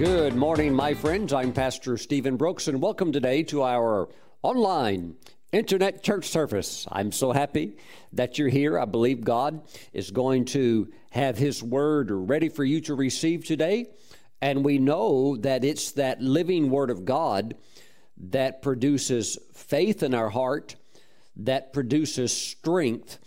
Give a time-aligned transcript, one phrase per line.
[0.00, 1.30] Good morning, my friends.
[1.30, 4.08] I'm Pastor Stephen Brooks, and welcome today to our
[4.42, 5.16] online
[5.52, 6.86] internet church service.
[6.90, 7.76] I'm so happy
[8.14, 8.78] that you're here.
[8.78, 9.60] I believe God
[9.92, 13.88] is going to have His word ready for you to receive today.
[14.40, 17.54] And we know that it's that living word of God
[18.16, 20.76] that produces faith in our heart,
[21.36, 23.18] that produces strength,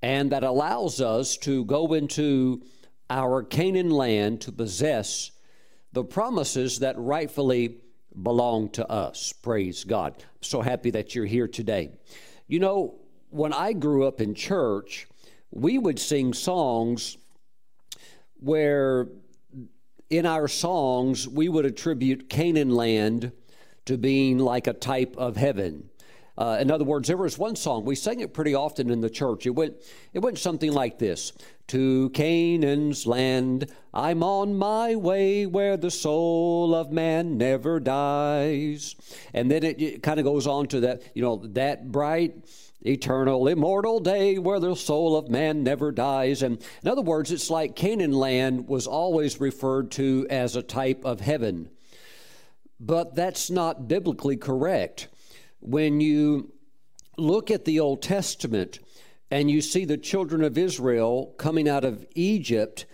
[0.00, 2.62] and that allows us to go into
[3.10, 5.31] our Canaan land to possess
[5.92, 7.78] the promises that rightfully
[8.22, 9.32] belong to us.
[9.32, 10.14] Praise God.
[10.18, 11.92] I'm so happy that you're here today.
[12.46, 12.94] You know,
[13.30, 15.06] when I grew up in church,
[15.50, 17.16] we would sing songs
[18.40, 19.08] where
[20.10, 23.32] in our songs we would attribute Canaan land
[23.86, 25.88] to being like a type of heaven.
[26.36, 29.10] Uh, in other words, there was one song we sang it pretty often in the
[29.10, 29.46] church.
[29.46, 29.74] It went,
[30.12, 31.32] it went something like this:
[31.72, 38.94] To Canaan's land, I'm on my way, where the soul of man never dies.
[39.32, 42.44] And then it, it kind of goes on to that, you know, that bright
[42.82, 46.42] eternal, immortal day where the soul of man never dies.
[46.42, 51.06] And in other words, it's like Canaan land was always referred to as a type
[51.06, 51.70] of heaven.
[52.80, 55.08] But that's not biblically correct
[55.60, 56.52] when you
[57.16, 58.78] look at the Old Testament
[59.32, 62.84] and you see the children of Israel coming out of Egypt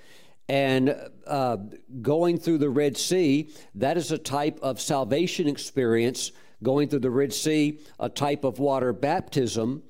[0.49, 1.57] and uh,
[2.01, 6.31] going through the Red Sea, that is a type of salvation experience.
[6.63, 9.83] Going through the Red Sea, a type of water baptism.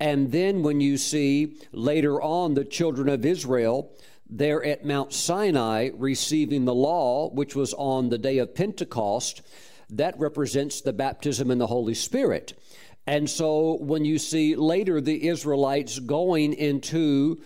[0.00, 3.96] And then when you see later on the children of Israel,
[4.28, 9.42] they're at Mount Sinai receiving the law, which was on the day of Pentecost
[9.90, 12.54] that represents the baptism in the Holy Spirit.
[13.06, 17.40] And so when you see later the Israelites going into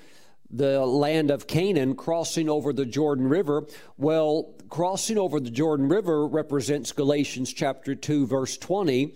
[0.50, 3.66] the land of Canaan, crossing over the Jordan River,
[3.96, 9.14] well, crossing over the Jordan River represents Galatians chapter 2, verse 20,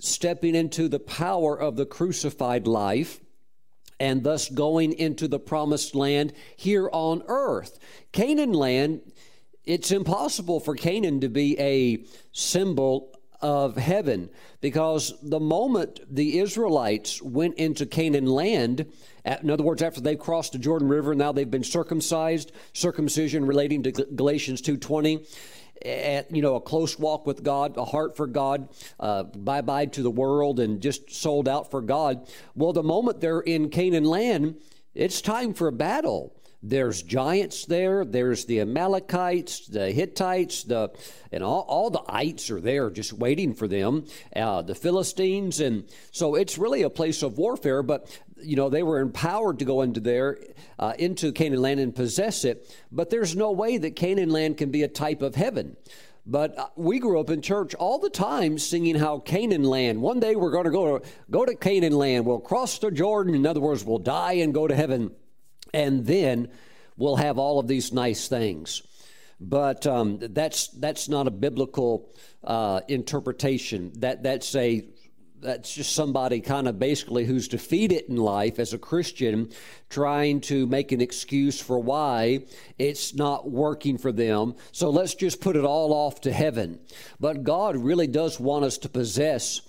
[0.00, 3.20] stepping into the power of the crucified life
[4.00, 7.78] and thus going into the promised land here on earth.
[8.12, 9.00] Canaan land
[9.66, 13.15] it's impossible for Canaan to be a symbol
[13.46, 14.28] of heaven
[14.60, 18.92] because the moment the Israelites went into Canaan land,
[19.24, 23.84] in other words, after they crossed the Jordan River, now they've been circumcised, circumcision relating
[23.84, 25.24] to Galatians 2.20,
[25.84, 28.68] at you know a close walk with God, a heart for God,
[28.98, 32.26] uh, bye bye to the world, and just sold out for God.
[32.56, 34.56] Well, the moment they're in Canaan land,
[34.92, 36.35] it's time for a battle.
[36.68, 38.04] There's giants there.
[38.04, 40.90] There's the Amalekites, the Hittites, the
[41.30, 44.04] and all, all the ites are there, just waiting for them.
[44.34, 47.84] Uh, the Philistines, and so it's really a place of warfare.
[47.84, 50.38] But you know they were empowered to go into there,
[50.80, 52.68] uh, into Canaan land and possess it.
[52.90, 55.76] But there's no way that Canaan land can be a type of heaven.
[56.26, 60.02] But uh, we grew up in church all the time singing how Canaan land.
[60.02, 62.26] One day we're going to go to go to Canaan land.
[62.26, 63.36] We'll cross the Jordan.
[63.36, 65.12] In other words, we'll die and go to heaven
[65.76, 66.48] and then
[66.96, 68.82] we'll have all of these nice things.
[69.38, 72.10] But um, that's that's not a biblical
[72.42, 73.92] uh, interpretation.
[73.98, 74.88] That that's a
[75.42, 79.50] that's just somebody kind of basically who's defeated in life as a Christian,
[79.90, 82.46] trying to make an excuse for why
[82.78, 84.54] it's not working for them.
[84.72, 86.80] So let's just put it all off to heaven.
[87.20, 89.60] But God really does want us to possess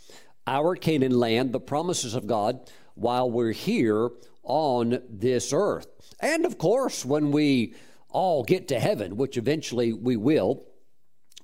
[0.48, 4.10] our Canaan land, the promises of God, while we're here
[4.44, 5.97] on this earth.
[6.20, 7.76] And of course, when we
[8.10, 10.66] all get to heaven, which eventually we will,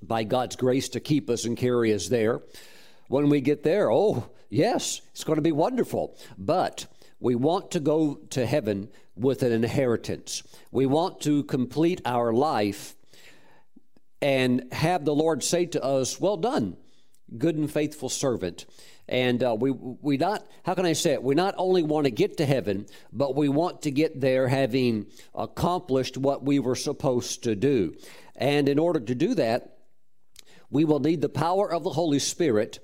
[0.02, 2.42] by God's grace to keep us and carry us there,
[3.08, 6.18] when we get there, oh, yes, it's going to be wonderful.
[6.38, 6.88] But
[7.20, 10.44] we want to go to heaven with an inheritance.
[10.72, 12.96] We want to complete our life
[14.22, 16.78] and have the Lord say to us, Well done,
[17.38, 18.66] good and faithful servant.
[19.08, 21.24] And uh, we, we not, how can I say it?
[21.24, 25.08] We not only want to get to heaven, but we want to get there having
[25.36, 27.96] accomplished what we were supposed to do.
[28.36, 29.78] And in order to do that,
[30.70, 32.80] we will need the power of the Holy Spirit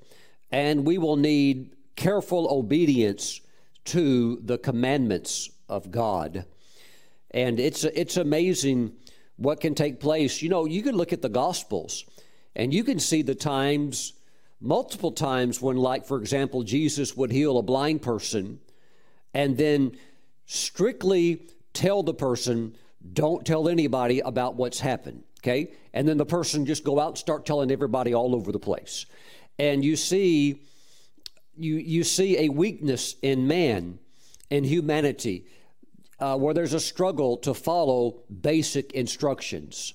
[0.50, 3.40] and we will need careful obedience
[3.86, 6.44] to the commandments of God.
[7.30, 8.92] And it's, it's amazing
[9.36, 10.42] what can take place.
[10.42, 12.04] You know, you can look at the Gospels
[12.54, 14.12] and you can see the times
[14.60, 18.60] multiple times when, like, for example, Jesus would heal a blind person
[19.32, 19.96] and then
[20.46, 22.76] strictly tell the person,
[23.12, 25.72] don't tell anybody about what's happened, okay?
[25.94, 29.06] And then the person just go out and start telling everybody all over the place.
[29.58, 30.62] And you see,
[31.56, 33.98] you, you see a weakness in man
[34.50, 35.46] and humanity
[36.18, 39.94] uh, where there's a struggle to follow basic instructions.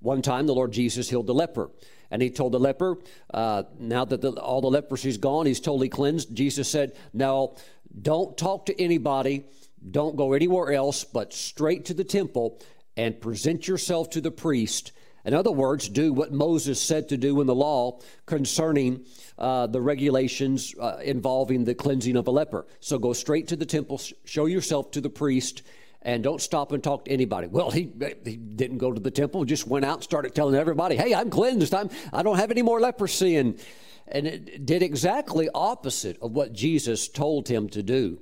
[0.00, 1.70] One time, the Lord Jesus healed the leper.
[2.14, 2.96] And he told the leper,
[3.32, 6.32] uh, now that the, all the leprosy's gone, he's totally cleansed.
[6.32, 7.56] Jesus said, Now,
[8.00, 9.46] don't talk to anybody,
[9.90, 12.62] don't go anywhere else, but straight to the temple
[12.96, 14.92] and present yourself to the priest.
[15.24, 19.06] In other words, do what Moses said to do in the law concerning
[19.36, 22.64] uh, the regulations uh, involving the cleansing of a leper.
[22.78, 25.62] So go straight to the temple, show yourself to the priest,
[26.04, 27.48] and don't stop and talk to anybody.
[27.48, 27.90] Well, he,
[28.24, 31.30] he didn't go to the temple, just went out and started telling everybody, hey, I'm
[31.30, 31.74] cleansed.
[31.74, 33.36] I'm, I don't have any more leprosy.
[33.36, 33.58] And,
[34.06, 38.20] and it did exactly opposite of what Jesus told him to do.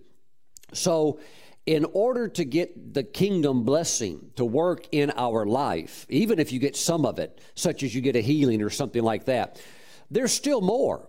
[0.73, 1.21] So,
[1.65, 6.59] in order to get the kingdom blessing to work in our life, even if you
[6.59, 9.61] get some of it, such as you get a healing or something like that,
[10.11, 11.09] there's still more.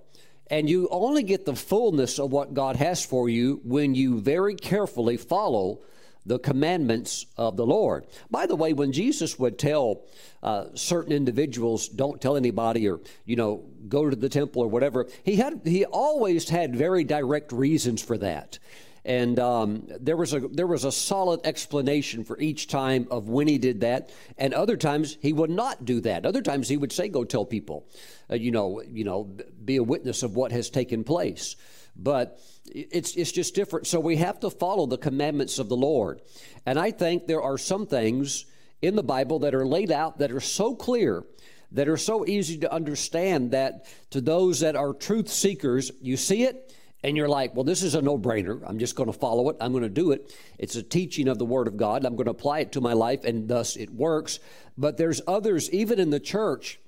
[0.51, 4.53] And you only get the fullness of what God has for you when you very
[4.53, 5.81] carefully follow
[6.25, 8.05] the commandments of the Lord.
[8.31, 10.01] By the way, when Jesus would tell
[10.41, 15.07] uh, certain individuals, "Don't tell anybody," or you know, go to the temple or whatever,
[15.23, 18.59] he had he always had very direct reasons for that.
[19.05, 23.49] And um, there was a there was a solid explanation for each time of when
[23.49, 26.25] he did that, and other times he would not do that.
[26.25, 27.85] Other times he would say, "Go tell people,"
[28.31, 29.29] uh, you know, you know,
[29.65, 31.57] be a witness of what has taken place.
[31.97, 33.87] But it's, it's just different.
[33.87, 36.21] So we have to follow the commandments of the Lord.
[36.65, 38.45] And I think there are some things
[38.81, 41.23] in the Bible that are laid out that are so clear,
[41.71, 46.43] that are so easy to understand that to those that are truth seekers, you see
[46.43, 46.73] it
[47.03, 48.61] and you're like, well, this is a no brainer.
[48.65, 49.57] I'm just going to follow it.
[49.59, 50.33] I'm going to do it.
[50.57, 52.05] It's a teaching of the Word of God.
[52.05, 54.39] I'm going to apply it to my life, and thus it works.
[54.77, 56.79] But there's others, even in the church,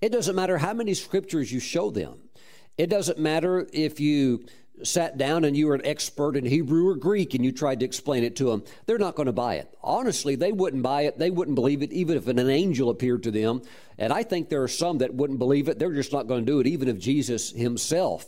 [0.00, 2.18] it doesn't matter how many scriptures you show them.
[2.76, 4.44] It doesn't matter if you
[4.82, 7.86] sat down and you were an expert in Hebrew or Greek and you tried to
[7.86, 9.72] explain it to them, they're not going to buy it.
[9.82, 11.18] Honestly, they wouldn't buy it.
[11.18, 13.62] They wouldn't believe it, even if an angel appeared to them.
[13.98, 15.78] And I think there are some that wouldn't believe it.
[15.78, 18.26] They're just not going to do it, even if Jesus himself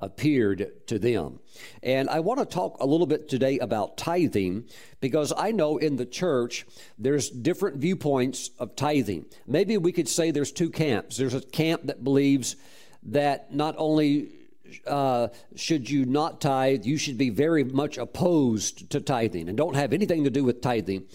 [0.00, 1.40] appeared to them.
[1.82, 4.64] And I want to talk a little bit today about tithing
[5.00, 6.66] because I know in the church
[6.98, 9.26] there's different viewpoints of tithing.
[9.46, 11.18] Maybe we could say there's two camps.
[11.18, 12.56] There's a camp that believes
[13.04, 14.39] that not only
[14.86, 19.76] uh, should you not tithe, you should be very much opposed to tithing and don't
[19.76, 21.06] have anything to do with tithing.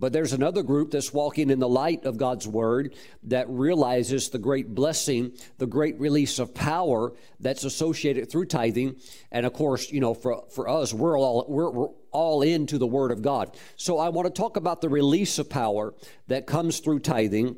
[0.00, 2.94] But there's another group that's walking in the light of God's word
[3.24, 8.96] that realizes the great blessing, the great release of power that's associated through tithing.
[9.30, 12.86] And of course, you know, for, for us, we're all, we're, we're all into the
[12.86, 13.56] word of God.
[13.76, 15.94] So I want to talk about the release of power
[16.28, 17.56] that comes through tithing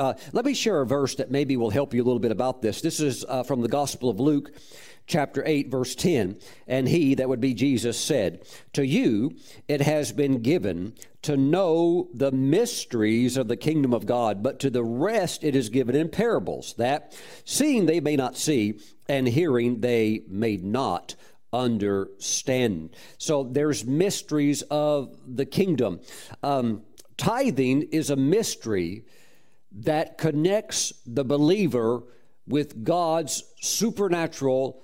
[0.00, 2.62] uh, let me share a verse that maybe will help you a little bit about
[2.62, 2.80] this.
[2.80, 4.50] This is uh, from the Gospel of Luke,
[5.06, 6.38] chapter 8, verse 10.
[6.66, 8.42] And he, that would be Jesus, said,
[8.72, 9.36] To you
[9.68, 14.70] it has been given to know the mysteries of the kingdom of God, but to
[14.70, 17.14] the rest it is given in parables, that
[17.44, 21.14] seeing they may not see, and hearing they may not
[21.52, 22.96] understand.
[23.18, 26.00] So there's mysteries of the kingdom.
[26.42, 26.84] Um,
[27.18, 29.04] tithing is a mystery
[29.72, 32.02] that connects the believer
[32.46, 34.82] with God's supernatural,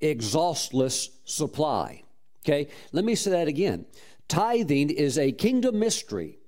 [0.00, 2.02] exhaustless supply.
[2.44, 3.86] Okay, let me say that again.
[4.26, 6.38] Tithing is a kingdom mystery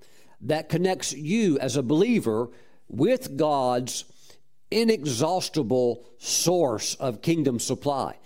[0.40, 2.50] that connects you as a believer
[2.88, 4.04] with God's
[4.70, 8.16] inexhaustible source of kingdom supply.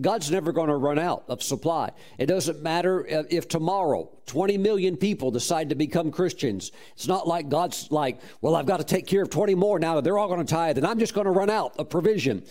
[0.00, 1.92] God's never going to run out of supply.
[2.18, 6.72] It doesn't matter uh, if tomorrow 20 million people decide to become Christians.
[6.94, 10.00] It's not like God's like, well, I've got to take care of 20 more now.
[10.00, 12.44] They're all going to tithe, and I'm just going to run out of provision.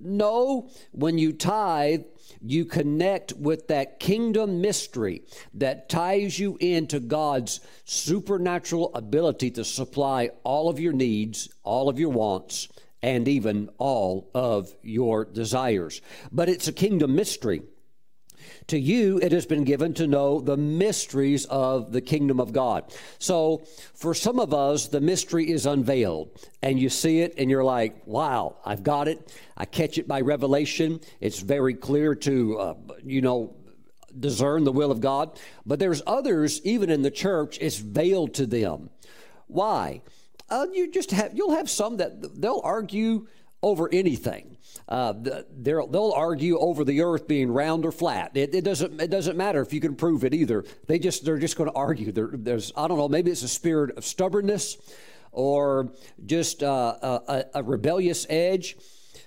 [0.00, 2.02] No, when you tithe,
[2.40, 5.22] you connect with that kingdom mystery
[5.54, 11.98] that ties you into God's supernatural ability to supply all of your needs, all of
[11.98, 12.68] your wants,
[13.04, 16.00] and even all of your desires.
[16.32, 17.60] But it's a kingdom mystery.
[18.68, 22.94] To you, it has been given to know the mysteries of the kingdom of God.
[23.18, 26.30] So, for some of us, the mystery is unveiled,
[26.62, 29.34] and you see it, and you're like, wow, I've got it.
[29.54, 31.00] I catch it by revelation.
[31.20, 33.54] It's very clear to, uh, you know,
[34.18, 35.38] discern the will of God.
[35.66, 38.88] But there's others, even in the church, it's veiled to them.
[39.46, 40.00] Why?
[40.54, 43.26] Uh, you just have you'll have some that they'll argue
[43.60, 44.56] over anything.
[44.88, 45.12] Uh,
[45.56, 48.30] they'll argue over the earth being round or flat.
[48.36, 50.64] It, it, doesn't it doesn't matter if you can prove it either.
[50.86, 52.12] They just they're just going to argue.
[52.12, 54.76] There, there's I don't know maybe it's a spirit of stubbornness
[55.32, 55.90] or
[56.24, 58.76] just uh, a, a rebellious edge.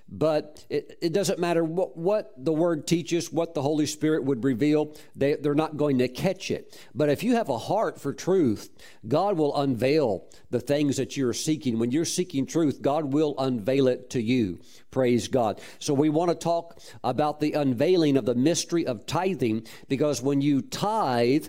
[0.10, 4.44] But it, it doesn't matter what, what the Word teaches, what the Holy Spirit would
[4.44, 6.80] reveal, they, they're not going to catch it.
[6.96, 8.70] But if you have a heart for truth,
[9.08, 11.78] God will unveil the things that you're seeking.
[11.78, 14.60] When you're seeking truth, God will unveil it to you.
[14.92, 15.60] Praise God.
[15.80, 20.42] So we want to talk about the unveiling of the mystery of tithing because when
[20.42, 21.48] you tithe,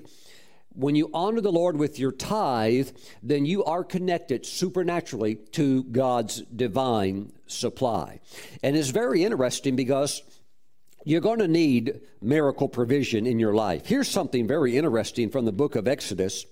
[0.74, 2.90] when you honor the Lord with your tithe,
[3.22, 8.20] then you are connected supernaturally to God's divine supply.
[8.62, 10.22] And it's very interesting because
[11.04, 13.86] you're going to need miracle provision in your life.
[13.86, 16.44] Here's something very interesting from the book of Exodus,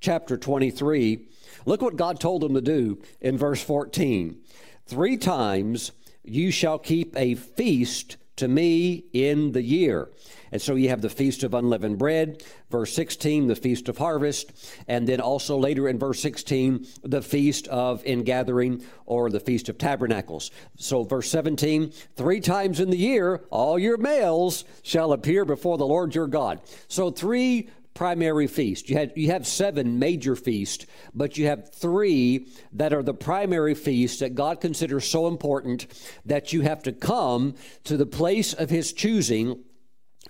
[0.00, 1.26] chapter 23.
[1.64, 4.38] Look what God told them to do in verse 14.
[4.86, 5.92] Three times
[6.22, 10.10] you shall keep a feast to me in the year.
[10.52, 14.52] And so you have the Feast of Unleavened Bread, verse 16, the Feast of Harvest,
[14.86, 19.78] and then also later in verse 16, the Feast of Ingathering or the Feast of
[19.78, 20.50] Tabernacles.
[20.76, 25.86] So, verse 17, three times in the year, all your males shall appear before the
[25.86, 26.60] Lord your God.
[26.88, 28.88] So, three primary feast.
[28.88, 33.74] You, had, you have seven major feasts, but you have three that are the primary
[33.74, 35.86] feasts that God considers so important
[36.26, 39.64] that you have to come to the place of His choosing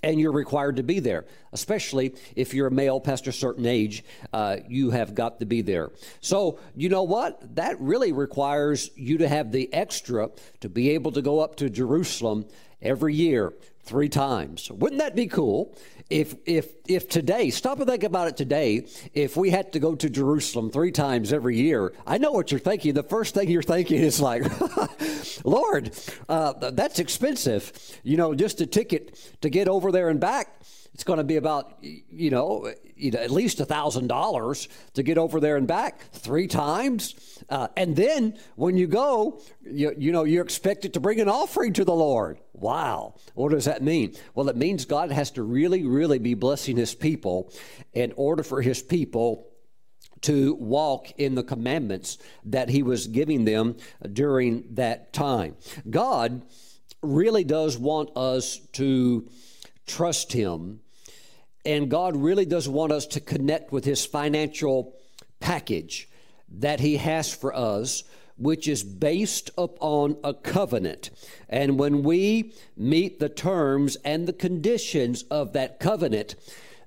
[0.03, 4.05] and you're required to be there, especially if you're a male past a certain age.
[4.33, 5.91] Uh, you have got to be there.
[6.21, 7.57] So, you know what?
[7.57, 10.31] That really requires you to have the extra
[10.61, 12.47] to be able to go up to Jerusalem
[12.81, 13.55] every year
[13.87, 14.71] three times.
[14.71, 15.77] Wouldn't that be cool?
[16.11, 19.95] If if if today, stop and think about it today, if we had to go
[19.95, 22.95] to Jerusalem three times every year, I know what you're thinking.
[22.95, 24.45] The first thing you're thinking is like,
[25.45, 25.91] Lord,
[26.29, 27.73] uh, that's expensive.
[28.03, 30.61] You know, just a ticket to get over there and back
[30.97, 32.73] it's going to be about you know,
[33.13, 37.45] at least a thousand dollars to get over there and back three times.
[37.51, 41.75] Uh, and then when you go you, you know you're expected to bring an offering
[41.75, 42.39] to the lord.
[42.55, 43.17] Wow.
[43.35, 44.15] What does that mean?
[44.35, 47.53] Well it means god has to really really be blessing his people
[47.93, 49.51] in order for his people
[50.23, 53.77] to walk in the commandments that he was giving them
[54.15, 55.57] during that time.
[55.91, 56.47] God
[57.03, 59.29] really does want us to
[59.87, 60.81] trust him
[61.67, 64.95] and God really does want us to connect with His financial
[65.41, 66.09] package
[66.49, 68.05] that He has for us,
[68.39, 71.11] which is based upon a covenant.
[71.49, 76.37] And when we meet the terms and the conditions of that covenant,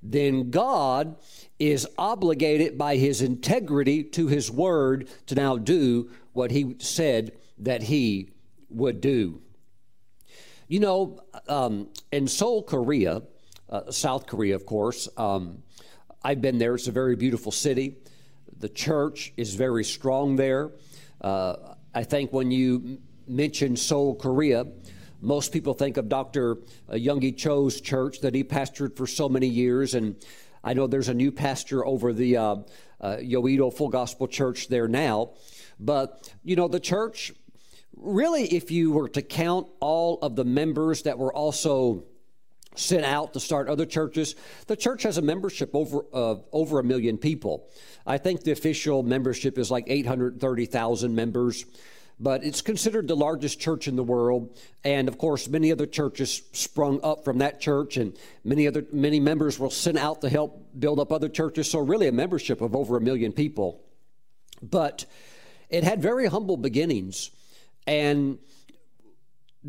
[0.02, 1.18] then God
[1.60, 7.84] is obligated by His integrity to His word to now do what He said that
[7.84, 8.30] He
[8.70, 9.42] would do.
[10.70, 11.20] You know,
[11.50, 13.24] um, in Seoul, Korea,
[13.70, 15.08] uh, South Korea, of course.
[15.18, 15.64] Um,
[16.24, 16.76] I've been there.
[16.76, 17.98] It's a very beautiful city.
[18.60, 20.72] The church is very strong there.
[21.22, 21.56] Uh,
[21.94, 24.66] I think when you mention Seoul, Korea,
[25.22, 26.58] most people think of Dr.
[26.90, 29.94] Uh, Yonggi Cho's church that he pastored for so many years.
[29.94, 30.16] And
[30.64, 32.56] I know there's a new pastor over the uh,
[33.02, 35.32] uh, Yoido Full Gospel Church there now.
[35.80, 37.32] But, you know, the church,
[37.96, 42.04] really, if you were to count all of the members that were also
[42.76, 44.36] sent out to start other churches.
[44.68, 47.70] The church has a membership over uh, over a million people.
[48.06, 51.66] I think the official membership is like 830,000 members,
[52.20, 54.58] but it's considered the largest church in the world.
[54.84, 59.20] And of course, many other churches sprung up from that church, and many other many
[59.20, 61.70] members were sent out to help build up other churches.
[61.70, 63.82] So really, a membership of over a million people.
[64.62, 65.06] But
[65.70, 67.32] it had very humble beginnings,
[67.88, 68.40] and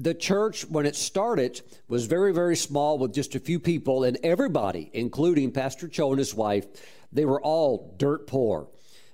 [0.03, 4.19] the church, when it started, was very, very small with just a few people, and
[4.23, 6.67] everybody, including Pastor Cho and his wife,
[7.13, 8.69] they were all dirt poor.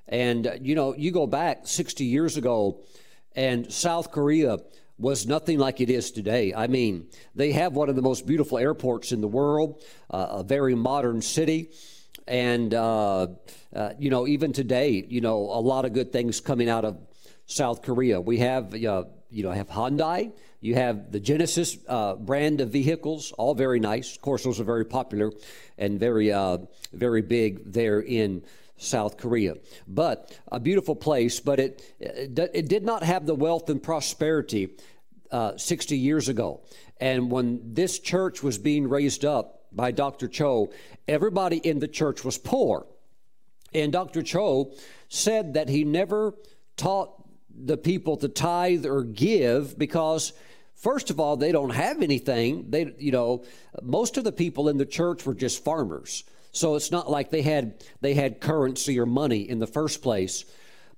[0.06, 2.84] And, uh, you know, you go back 60 years ago,
[3.34, 4.58] and South Korea
[4.96, 6.54] was nothing like it is today.
[6.54, 10.42] I mean, they have one of the most beautiful airports in the world, uh, a
[10.44, 11.70] very modern city.
[12.28, 13.26] And, uh,
[13.74, 16.98] uh, you know, even today, you know, a lot of good things coming out of
[17.46, 18.20] South Korea.
[18.20, 23.32] We have, uh, you know, have Hyundai, you have the Genesis uh, brand of vehicles,
[23.32, 24.14] all very nice.
[24.14, 25.32] Of course, those are very popular
[25.78, 26.58] and very, uh,
[26.92, 28.42] very big there in
[28.76, 29.56] South Korea.
[29.86, 34.76] But a beautiful place, but it, it did not have the wealth and prosperity
[35.30, 36.62] uh, 60 years ago.
[37.00, 40.28] And when this church was being raised up by Dr.
[40.28, 40.72] Cho,
[41.06, 42.86] everybody in the church was poor.
[43.75, 44.22] And Dr.
[44.22, 44.72] Cho
[45.08, 46.34] said that he never
[46.76, 47.15] taught
[47.64, 50.32] the people to tithe or give because
[50.75, 53.44] first of all they don't have anything they you know
[53.82, 57.42] most of the people in the church were just farmers so it's not like they
[57.42, 60.44] had they had currency or money in the first place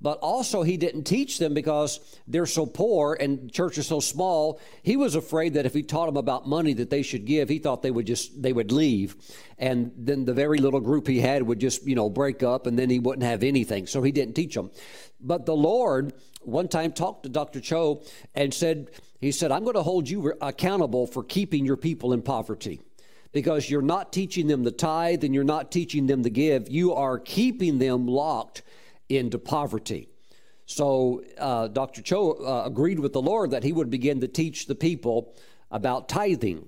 [0.00, 1.98] but also he didn't teach them because
[2.28, 4.60] they're so poor and church is so small.
[4.82, 7.58] He was afraid that if he taught them about money that they should give, he
[7.58, 9.16] thought they would just they would leave,
[9.58, 12.78] and then the very little group he had would just you know break up, and
[12.78, 13.86] then he wouldn't have anything.
[13.86, 14.70] So he didn't teach them.
[15.20, 17.60] But the Lord one time talked to Dr.
[17.60, 18.02] Cho
[18.34, 18.90] and said,
[19.20, 22.80] he said, I'm going to hold you accountable for keeping your people in poverty
[23.32, 26.68] because you're not teaching them the tithe and you're not teaching them the give.
[26.68, 28.62] You are keeping them locked
[29.08, 30.08] into poverty.
[30.66, 32.02] So uh, Dr.
[32.02, 35.34] Cho uh, agreed with the Lord that he would begin to teach the people
[35.70, 36.66] about tithing.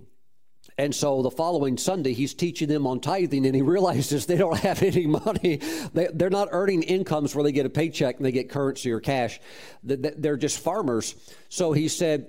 [0.80, 4.58] And so the following Sunday, he's teaching them on tithing, and he realizes they don't
[4.60, 5.60] have any money.
[5.92, 8.98] They, are not earning incomes where they get a paycheck and they get currency or
[8.98, 9.40] cash.
[9.82, 11.14] They're just farmers.
[11.50, 12.28] So he said,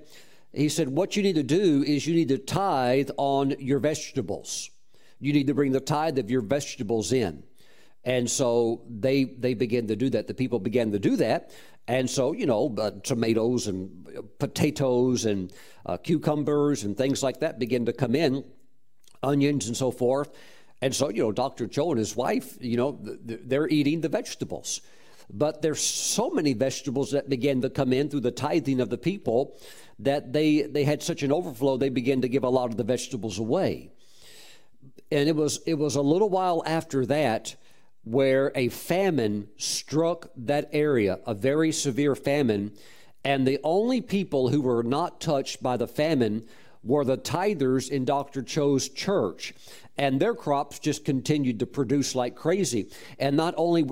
[0.52, 4.68] he said, what you need to do is you need to tithe on your vegetables.
[5.18, 7.44] You need to bring the tithe of your vegetables in.
[8.04, 10.26] And so they they began to do that.
[10.26, 11.52] The people began to do that.
[11.88, 14.06] And so, you know, uh, tomatoes and
[14.38, 15.52] potatoes and
[15.84, 18.44] uh, cucumbers and things like that begin to come in,
[19.22, 20.30] onions and so forth.
[20.80, 21.66] And so, you know, Dr.
[21.66, 24.80] Cho and his wife, you know, they're eating the vegetables.
[25.32, 28.98] But there's so many vegetables that began to come in through the tithing of the
[28.98, 29.56] people
[30.00, 32.84] that they, they had such an overflow, they began to give a lot of the
[32.84, 33.92] vegetables away.
[35.10, 37.54] And it was, it was a little while after that
[38.04, 42.72] where a famine struck that area, a very severe famine,
[43.24, 46.44] and the only people who were not touched by the famine
[46.84, 48.42] were the tithers in Dr.
[48.42, 49.54] Cho's church.
[49.98, 52.88] And their crops just continued to produce like crazy.
[53.18, 53.84] And not only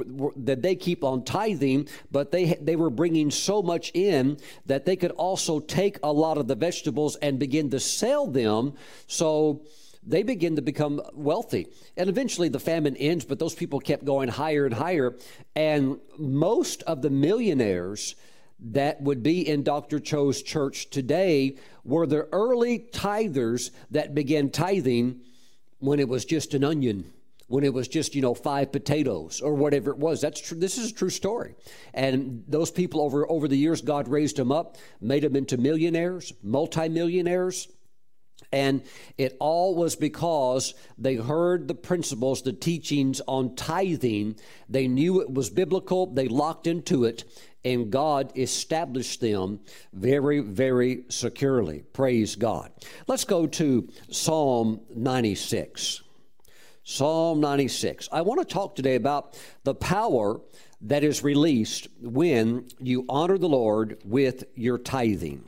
[0.42, 4.96] did they keep on tithing, but they, they were bringing so much in that they
[4.96, 8.74] could also take a lot of the vegetables and begin to sell them.
[9.06, 9.62] So,
[10.10, 11.68] they begin to become wealthy.
[11.96, 15.16] And eventually the famine ends, but those people kept going higher and higher.
[15.54, 18.14] And most of the millionaires
[18.72, 20.00] that would be in Dr.
[20.00, 25.20] Cho's church today were the early tithers that began tithing
[25.78, 27.10] when it was just an onion
[27.50, 30.78] when it was just you know five potatoes or whatever it was that's true this
[30.78, 31.54] is a true story
[31.94, 36.32] and those people over over the years god raised them up made them into millionaires
[36.42, 37.66] multimillionaires
[38.52, 38.82] and
[39.16, 44.36] it all was because they heard the principles, the teachings on tithing.
[44.68, 47.24] They knew it was biblical, they locked into it,
[47.64, 49.60] and God established them
[49.92, 51.82] very, very securely.
[51.92, 52.72] Praise God.
[53.06, 56.02] Let's go to Psalm 96.
[56.82, 58.08] Psalm 96.
[58.10, 60.40] I want to talk today about the power
[60.80, 65.44] that is released when you honor the Lord with your tithing.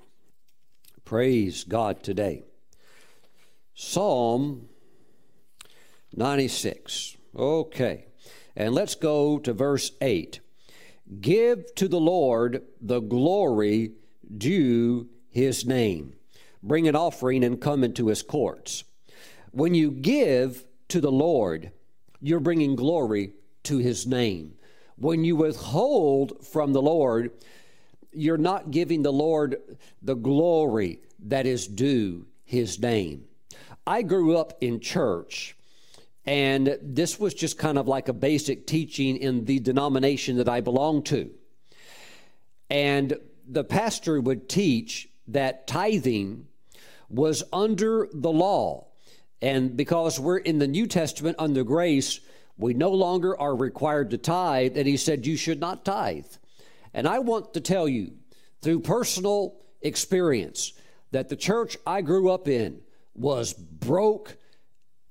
[1.05, 2.45] Praise God today.
[3.85, 4.69] Psalm
[6.15, 7.17] 96.
[7.37, 8.07] Okay.
[8.55, 10.39] And let's go to verse 8.
[11.21, 13.93] Give to the Lord the glory
[14.39, 16.15] due his name.
[16.63, 18.85] Bring an offering and come into his courts.
[19.51, 21.73] When you give to the Lord,
[22.21, 23.33] you're bringing glory
[23.65, 24.55] to his name.
[24.97, 27.33] When you withhold from the Lord,
[28.13, 29.57] you're not giving the Lord
[30.01, 33.25] the glory that is due his name.
[33.87, 35.57] I grew up in church,
[36.25, 40.61] and this was just kind of like a basic teaching in the denomination that I
[40.61, 41.31] belonged to.
[42.71, 43.17] And
[43.49, 46.47] the pastor would teach that tithing
[47.09, 48.87] was under the law.
[49.41, 52.21] And because we're in the New Testament under grace,
[52.57, 54.77] we no longer are required to tithe.
[54.77, 56.27] And he said, You should not tithe.
[56.95, 58.13] And I want to tell you
[58.61, 60.73] through personal experience
[61.11, 62.81] that the church I grew up in
[63.15, 64.37] was broke,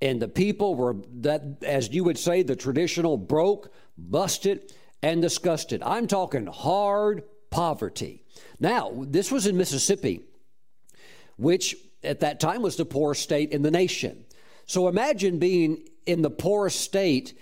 [0.00, 5.82] and the people were that, as you would say, the traditional broke, busted, and disgusted.
[5.82, 8.24] I'm talking hard poverty.
[8.58, 10.24] Now, this was in Mississippi,
[11.36, 14.24] which at that time was the poorest state in the nation.
[14.66, 17.38] So imagine being in the poorest state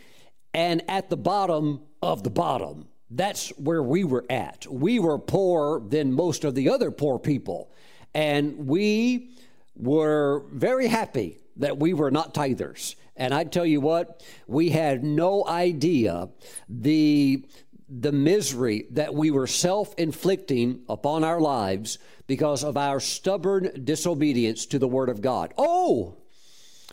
[0.52, 2.88] and at the bottom of the bottom.
[3.10, 4.66] That's where we were at.
[4.70, 7.72] We were poorer than most of the other poor people.
[8.14, 9.36] And we
[9.80, 12.94] were very happy that we were not tithers.
[13.16, 16.28] And I tell you what, we had no idea
[16.68, 17.44] the
[17.92, 24.64] the misery that we were self inflicting upon our lives because of our stubborn disobedience
[24.66, 25.52] to the Word of God.
[25.58, 26.16] Oh,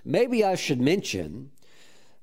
[0.04, 1.52] maybe I should mention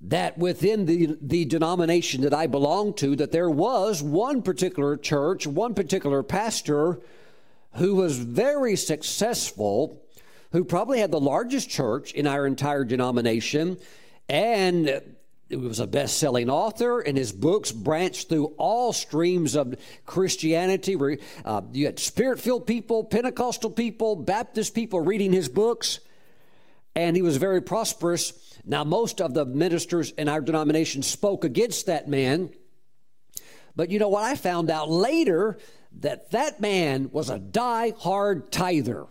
[0.01, 5.47] that within the, the denomination that I belong to, that there was one particular church,
[5.47, 7.01] one particular pastor
[7.75, 10.04] who was very successful
[10.55, 13.77] who probably had the largest church in our entire denomination
[14.29, 15.03] and
[15.49, 20.97] he was a best selling author, and his books branched through all streams of Christianity.
[21.45, 26.01] Uh, you had spirit filled people, Pentecostal people, Baptist people reading his books,
[26.97, 28.33] and he was very prosperous.
[28.65, 32.51] Now, most of the ministers in our denomination spoke against that man.
[33.77, 34.25] But you know what?
[34.25, 35.59] I found out later
[36.01, 39.07] that that man was a die-hard tither.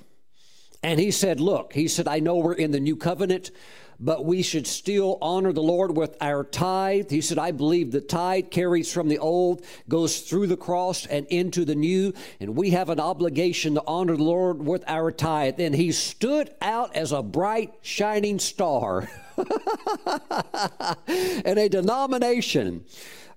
[0.83, 3.51] And he said, Look, he said, I know we're in the new covenant,
[3.99, 7.09] but we should still honor the Lord with our tithe.
[7.09, 11.25] He said, I believe the tithe carries from the old, goes through the cross and
[11.27, 15.59] into the new, and we have an obligation to honor the Lord with our tithe.
[15.61, 19.09] And he stood out as a bright, shining star
[21.07, 22.83] in a denomination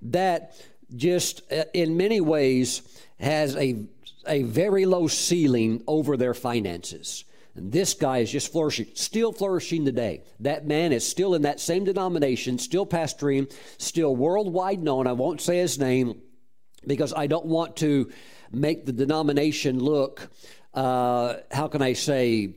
[0.02, 0.60] that
[0.94, 2.82] just uh, in many ways
[3.20, 3.84] has a,
[4.26, 7.24] a very low ceiling over their finances.
[7.56, 10.22] And this guy is just flourishing, still flourishing today.
[10.40, 15.06] That man is still in that same denomination, still pastoring, still worldwide known.
[15.06, 16.20] I won't say his name
[16.86, 18.10] because I don't want to
[18.52, 20.30] make the denomination look,
[20.74, 22.54] uh, how can I say,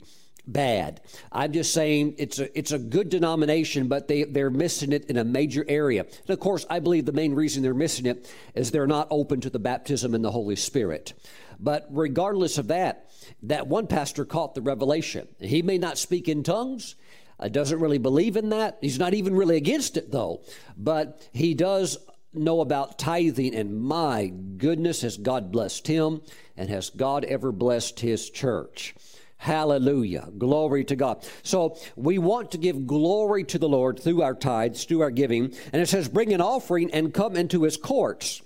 [0.51, 1.01] bad.
[1.31, 5.17] I'm just saying it's a it's a good denomination, but they they're missing it in
[5.17, 6.01] a major area.
[6.01, 9.41] And of course, I believe the main reason they're missing it is they're not open
[9.41, 11.13] to the baptism in the Holy Spirit.
[11.59, 13.09] But regardless of that,
[13.43, 15.27] that one pastor caught the revelation.
[15.39, 16.95] He may not speak in tongues.
[17.39, 18.77] Uh, doesn't really believe in that.
[18.81, 20.41] He's not even really against it though,
[20.77, 21.97] but he does
[22.33, 26.21] know about tithing, and my goodness, has God blessed him,
[26.55, 28.93] and has God ever blessed his church?
[29.37, 30.27] Hallelujah.
[30.37, 31.25] Glory to God.
[31.43, 35.53] So we want to give glory to the Lord through our tithes, through our giving.
[35.71, 38.41] And it says, bring an offering and come into his courts.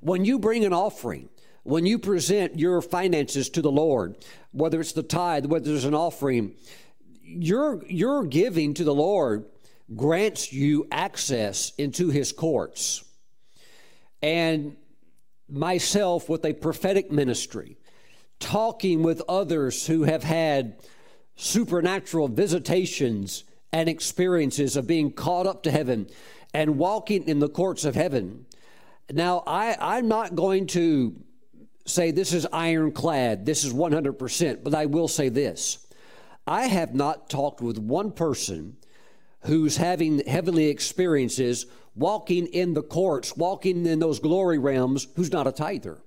[0.00, 1.28] When you bring an offering,
[1.68, 4.16] when you present your finances to the Lord,
[4.52, 6.54] whether it's the tithe, whether it's an offering,
[7.22, 9.44] your, your giving to the Lord
[9.94, 13.04] grants you access into his courts.
[14.22, 14.78] And
[15.46, 17.76] myself with a prophetic ministry,
[18.40, 20.82] talking with others who have had
[21.36, 26.08] supernatural visitations and experiences of being caught up to heaven
[26.54, 28.46] and walking in the courts of heaven.
[29.12, 31.14] Now, I, I'm not going to
[31.88, 35.86] say this is ironclad, this is 100%, but I will say this.
[36.46, 38.76] I have not talked with one person
[39.42, 45.46] who's having heavenly experiences, walking in the courts, walking in those glory realms, who's not
[45.46, 46.02] a tither.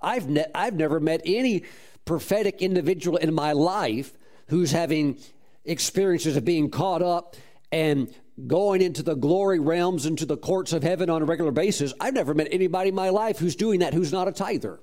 [0.00, 1.64] I've, ne- I've never met any
[2.04, 4.12] prophetic individual in my life
[4.48, 5.18] who's having
[5.64, 7.36] experiences of being caught up
[7.70, 8.12] and
[8.46, 11.92] going into the glory realms, into the courts of heaven on a regular basis.
[12.00, 14.80] I've never met anybody in my life who's doing that who's not a tither.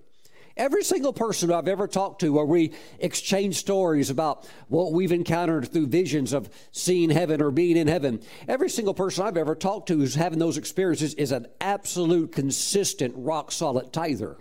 [0.58, 5.72] Every single person I've ever talked to, where we exchange stories about what we've encountered
[5.72, 9.88] through visions of seeing heaven or being in heaven, every single person I've ever talked
[9.90, 14.38] to who's having those experiences is an absolute, consistent, rock solid tither.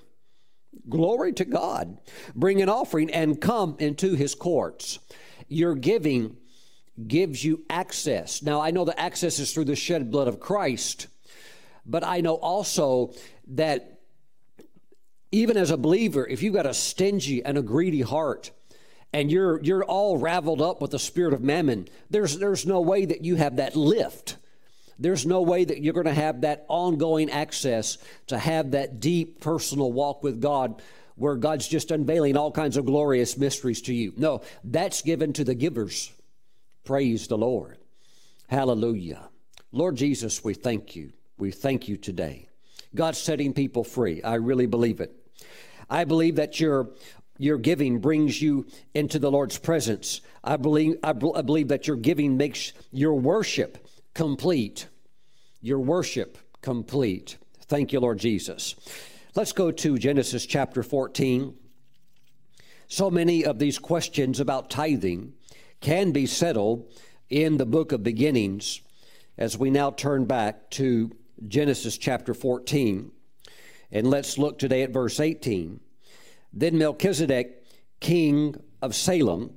[0.89, 1.99] Glory to God.
[2.35, 4.99] Bring an offering and come into his courts.
[5.49, 6.37] Your giving
[7.07, 8.43] gives you access.
[8.43, 11.09] Now, I know the access is through the shed blood of Christ,
[11.85, 13.13] but I know also
[13.49, 13.96] that
[15.33, 18.51] even as a believer, if you've got a stingy and a greedy heart,
[19.13, 23.05] and you're you're all raveled up with the spirit of mammon, there's there's no way
[23.05, 24.37] that you have that lift
[24.99, 29.41] there's no way that you're going to have that ongoing access to have that deep
[29.41, 30.81] personal walk with God
[31.17, 34.13] where God's just unveiling all kinds of glorious mysteries to you.
[34.17, 36.13] No, that's given to the givers.
[36.85, 37.79] Praise the Lord.
[38.49, 39.29] Hallelujah.
[39.73, 41.13] Lord Jesus, we thank you.
[41.39, 42.49] We thank you today.
[42.97, 44.23] God's setting people free.
[44.23, 45.15] I really believe it.
[45.89, 46.91] I believe that your
[47.39, 50.23] your giving brings you into the Lord's presence.
[50.43, 54.89] I believe I, believe that your giving makes your worship complete.
[55.61, 57.37] Your worship complete.
[57.67, 58.75] Thank you, Lord Jesus.
[59.35, 61.55] Let's go to Genesis chapter 14.
[62.89, 65.35] So many of these questions about tithing
[65.81, 66.91] can be settled
[67.29, 68.81] in the book of beginnings
[69.37, 71.11] as we now turn back to
[71.47, 73.11] Genesis chapter 14.
[73.91, 75.81] And let's look today at verse 18.
[76.53, 77.65] Then Melchizedek,
[78.01, 79.53] king of Salem,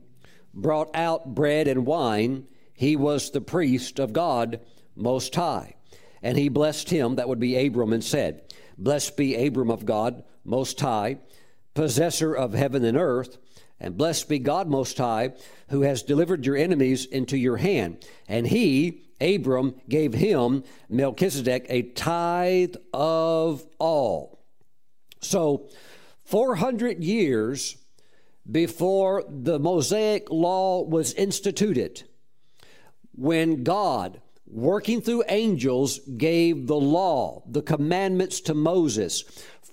[0.54, 2.48] brought out bread and wine
[2.80, 4.62] he was the priest of God
[4.96, 5.76] Most High.
[6.22, 10.24] And he blessed him, that would be Abram, and said, Blessed be Abram of God
[10.46, 11.18] Most High,
[11.74, 13.38] possessor of heaven and earth,
[13.82, 15.34] and blessed be God Most High,
[15.68, 18.06] who has delivered your enemies into your hand.
[18.30, 24.44] And he, Abram, gave him, Melchizedek, a tithe of all.
[25.22, 25.70] So,
[26.24, 27.78] 400 years
[28.50, 32.04] before the Mosaic law was instituted,
[33.14, 39.24] when God working through angels, gave the law, the commandments to Moses.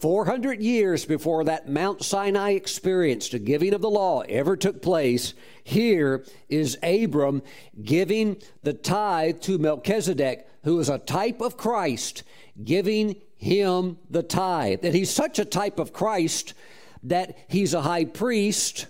[0.00, 5.34] 400 years before that Mount Sinai experience, the giving of the law, ever took place,
[5.64, 7.42] here is Abram
[7.82, 12.22] giving the tithe to Melchizedek, who is a type of Christ,
[12.62, 14.84] giving him the tithe.
[14.84, 16.54] And he's such a type of Christ
[17.02, 18.86] that he's a high priest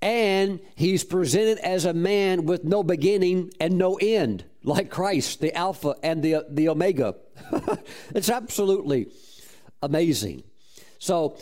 [0.00, 5.54] and he's presented as a man with no beginning and no end, like Christ, the
[5.54, 7.16] Alpha and the, the Omega.
[8.14, 9.08] it's absolutely
[9.82, 10.44] amazing.
[10.98, 11.38] So,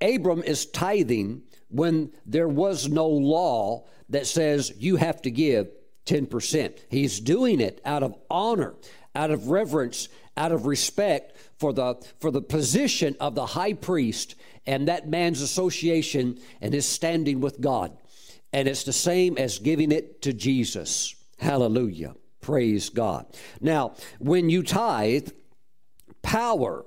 [0.00, 5.70] Abram is tithing when there was no law that says you have to give
[6.06, 6.78] 10%.
[6.88, 8.74] He's doing it out of honor,
[9.14, 14.34] out of reverence, out of respect for the, for the position of the high priest
[14.66, 17.96] and that man's association and his standing with God.
[18.52, 21.14] And it's the same as giving it to Jesus.
[21.38, 22.14] Hallelujah.
[22.40, 23.26] Praise God.
[23.60, 25.28] Now, when you tithe,
[26.22, 26.84] power,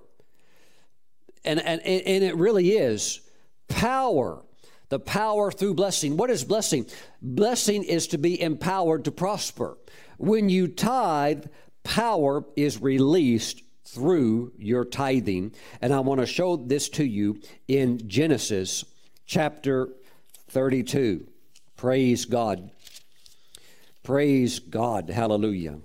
[1.45, 3.21] and, and, and it really is
[3.67, 4.43] power,
[4.89, 6.17] the power through blessing.
[6.17, 6.85] What is blessing?
[7.21, 9.77] Blessing is to be empowered to prosper.
[10.17, 11.45] When you tithe,
[11.83, 15.53] power is released through your tithing.
[15.81, 18.85] And I want to show this to you in Genesis
[19.25, 19.89] chapter
[20.49, 21.27] 32.
[21.77, 22.71] Praise God.
[24.03, 25.09] Praise God.
[25.09, 25.79] Hallelujah.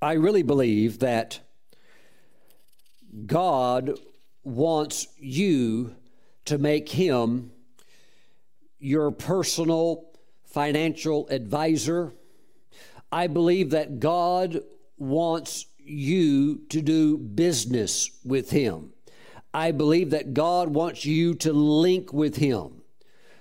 [0.00, 1.40] I really believe that
[3.26, 3.98] God
[4.44, 5.96] wants you
[6.44, 7.50] to make him
[8.78, 10.04] your personal
[10.44, 12.12] financial advisor.
[13.10, 14.60] I believe that God
[14.98, 18.92] wants you to do business with Him.
[19.54, 22.82] I believe that God wants you to link with Him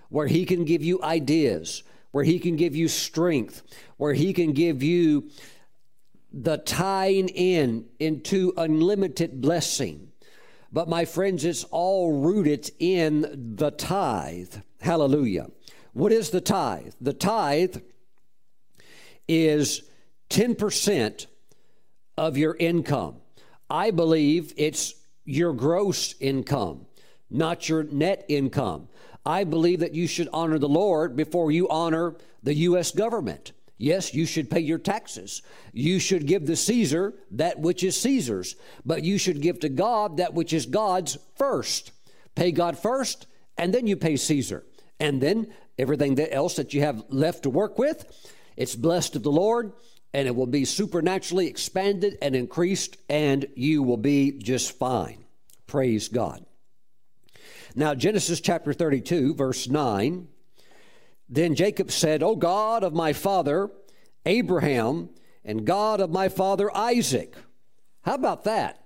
[0.07, 3.63] where He can give you ideas, where He can give you strength,
[3.97, 5.29] where He can give you
[6.31, 10.12] the tying in into unlimited blessing.
[10.73, 14.55] But my friends, it's all rooted in the tithe.
[14.81, 15.51] Hallelujah.
[15.93, 16.95] What is the tithe?
[16.99, 17.77] The tithe
[19.27, 19.83] is
[20.31, 21.27] 10%
[22.17, 23.17] of your income.
[23.69, 26.87] I believe it's your gross income,
[27.29, 28.89] not your net income.
[29.23, 32.91] I believe that you should honor the Lord before you honor the U.S.
[32.91, 33.51] government.
[33.77, 35.41] Yes, you should pay your taxes.
[35.71, 38.55] You should give the Caesar that which is Caesar's,
[38.85, 41.91] but you should give to God that which is God's first.
[42.35, 44.63] Pay God first, and then you pay Caesar.
[44.99, 48.05] And then everything else that you have left to work with,
[48.55, 49.73] it's blessed of the Lord
[50.13, 55.25] and it will be supernaturally expanded and increased, and you will be just fine.
[55.65, 56.45] Praise God.
[57.75, 60.27] Now, Genesis chapter 32, verse 9.
[61.33, 63.71] Then Jacob said, O God of my father
[64.23, 65.09] Abraham
[65.43, 67.33] and God of my father Isaac.
[68.03, 68.85] How about that?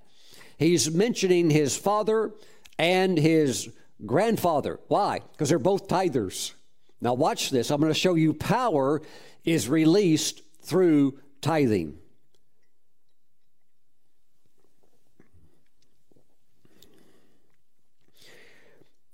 [0.57, 2.31] He's mentioning his father
[2.79, 3.69] and his
[4.05, 4.79] grandfather.
[4.87, 5.19] Why?
[5.33, 6.53] Because they're both tithers.
[7.01, 7.69] Now, watch this.
[7.69, 9.01] I'm going to show you power
[9.43, 11.97] is released through tithing.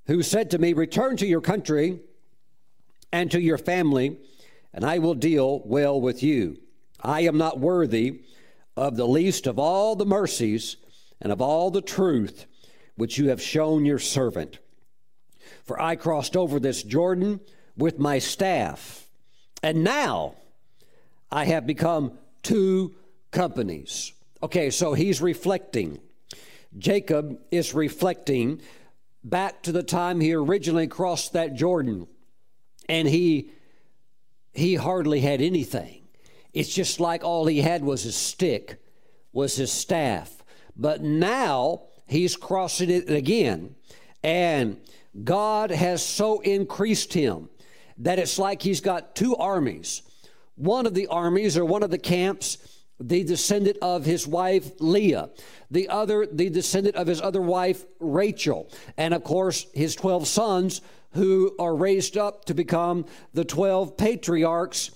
[0.05, 1.99] Who said to me, Return to your country
[3.13, 4.17] and to your family,
[4.73, 6.57] and I will deal well with you.
[6.99, 8.23] I am not worthy
[8.75, 10.77] of the least of all the mercies
[11.21, 12.47] and of all the truth
[12.95, 14.57] which you have shown your servant.
[15.63, 17.39] For I crossed over this Jordan
[17.77, 19.07] with my staff,
[19.61, 20.35] and now
[21.31, 22.95] I have become two
[23.29, 24.11] companies.
[24.41, 25.99] Okay, so he's reflecting.
[26.77, 28.59] Jacob is reflecting
[29.23, 32.07] back to the time he originally crossed that Jordan
[32.87, 33.51] and he
[34.53, 36.03] he hardly had anything.
[36.53, 38.79] It's just like all he had was his stick,
[39.31, 40.43] was his staff.
[40.75, 43.75] But now he's crossing it again
[44.23, 44.77] and
[45.23, 47.49] God has so increased him
[47.97, 50.01] that it's like he's got two armies
[50.55, 52.59] one of the armies or one of the camps,
[52.99, 55.31] the descendant of his wife Leah,
[55.71, 60.81] the other, the descendant of his other wife Rachel, and of course his 12 sons
[61.13, 64.91] who are raised up to become the 12 patriarchs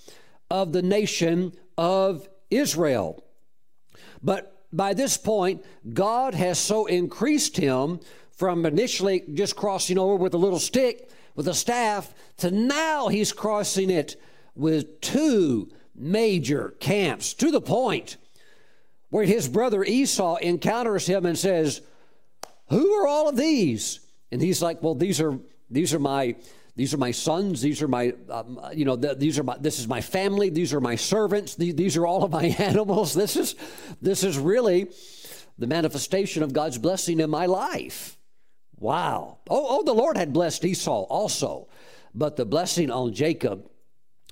[0.50, 3.24] of the nation of Israel.
[4.22, 8.00] But by this point, God has so increased him
[8.32, 13.32] from initially just crossing over with a little stick, with a staff, to now he's
[13.32, 14.20] crossing it
[14.54, 18.16] with two major camps to the point
[19.10, 21.80] where his brother Esau encounters him and says,
[22.68, 24.00] Who are all of these?
[24.30, 25.38] And he's like, Well, these are
[25.70, 26.36] these are my
[26.76, 27.60] These are my sons.
[27.60, 30.48] These are my, um, you know, the, these are my, this is my family.
[30.48, 31.56] These are my servants.
[31.56, 33.14] These, these are all of my animals.
[33.14, 33.56] This is,
[34.00, 34.88] this is really
[35.58, 38.16] the manifestation of God's blessing in my life.
[38.78, 39.38] Wow.
[39.50, 41.66] Oh, oh, the Lord had blessed Esau also,
[42.14, 43.68] but the blessing on Jacob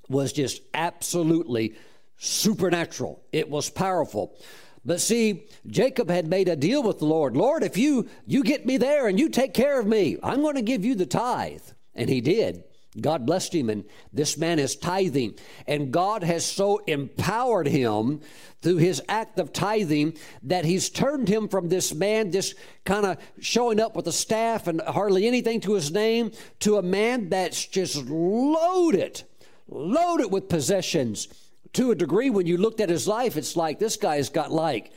[0.09, 1.75] was just absolutely
[2.17, 3.21] supernatural.
[3.33, 4.39] It was powerful.
[4.87, 7.37] But see, Jacob had made a deal with the Lord.
[7.37, 10.55] Lord, if you you get me there and you take care of me, I'm going
[10.55, 11.63] to give you the tithe.
[11.95, 12.63] And he did.
[13.01, 15.35] God blessed him, and this man is tithing.
[15.67, 18.21] And God has so empowered him
[18.63, 23.19] through his act of tithing that he's turned him from this man just kind of
[23.41, 27.67] showing up with a staff and hardly anything to his name to a man that's
[27.67, 29.23] just loaded,
[29.69, 31.29] loaded with possessions.
[31.75, 34.93] To a degree, when you looked at his life, it's like this guy's got like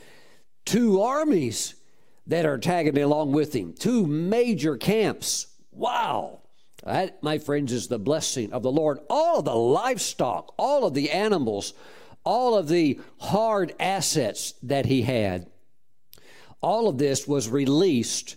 [0.65, 1.75] two armies
[2.27, 5.47] that are tagging along with him, two major camps.
[5.71, 6.39] Wow.
[6.83, 8.99] That, my friends, is the blessing of the Lord.
[9.09, 11.73] All of the livestock, all of the animals,
[12.23, 15.47] all of the hard assets that he had,
[16.61, 18.35] all of this was released.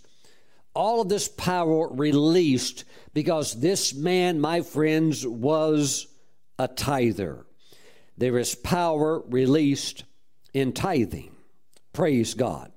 [0.73, 6.07] All of this power released because this man, my friends, was
[6.57, 7.45] a tither.
[8.17, 10.03] There is power released
[10.53, 11.35] in tithing.
[11.93, 12.71] Praise God.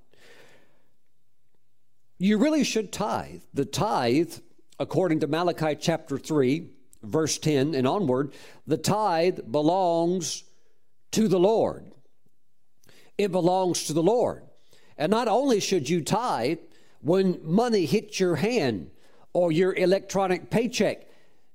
[2.19, 3.43] You really should tithe.
[3.53, 4.39] The tithe
[4.79, 6.69] according to Malachi chapter 3,
[7.03, 8.33] verse 10 and onward,
[8.67, 10.45] the tithe belongs
[11.13, 11.91] to the Lord.
[13.17, 14.43] It belongs to the Lord.
[14.99, 16.59] And not only should you tithe
[17.01, 18.91] when money hits your hand
[19.33, 21.07] or your electronic paycheck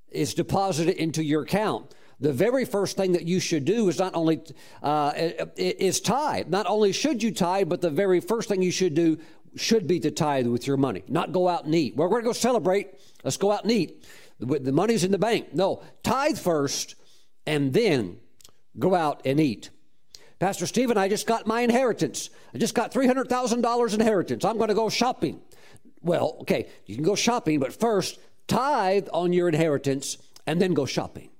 [0.09, 4.13] is deposited into your account, the very first thing that you should do is not
[4.13, 4.41] only
[4.83, 5.11] uh,
[5.57, 6.47] is tithe.
[6.47, 9.17] Not only should you tithe, but the very first thing you should do
[9.55, 11.95] should be to tithe with your money, not go out and eat.
[11.95, 12.93] We're going to go celebrate.
[13.23, 14.05] Let's go out and eat.
[14.39, 15.53] The money's in the bank.
[15.53, 16.95] No, tithe first
[17.45, 18.17] and then
[18.77, 19.71] go out and eat.
[20.39, 22.29] Pastor Stephen, I just got my inheritance.
[22.53, 24.45] I just got $300,000 inheritance.
[24.45, 25.41] I'm going to go shopping.
[26.01, 30.85] Well, okay, you can go shopping, but first tithe on your inheritance and then go
[30.85, 31.30] shopping.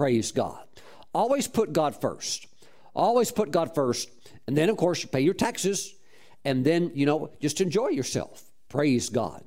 [0.00, 0.64] Praise God.
[1.12, 2.46] Always put God first.
[2.94, 4.08] Always put God first.
[4.46, 5.94] And then, of course, you pay your taxes
[6.42, 8.42] and then, you know, just enjoy yourself.
[8.70, 9.44] Praise God.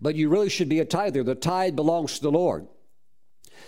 [0.00, 1.22] But you really should be a tither.
[1.22, 2.66] The tithe belongs to the Lord.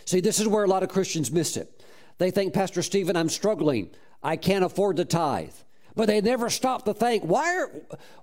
[0.06, 1.84] See, this is where a lot of Christians miss it.
[2.18, 3.90] They think, Pastor Stephen, I'm struggling.
[4.20, 5.54] I can't afford to tithe.
[5.94, 7.70] But they never stop to think, why, are,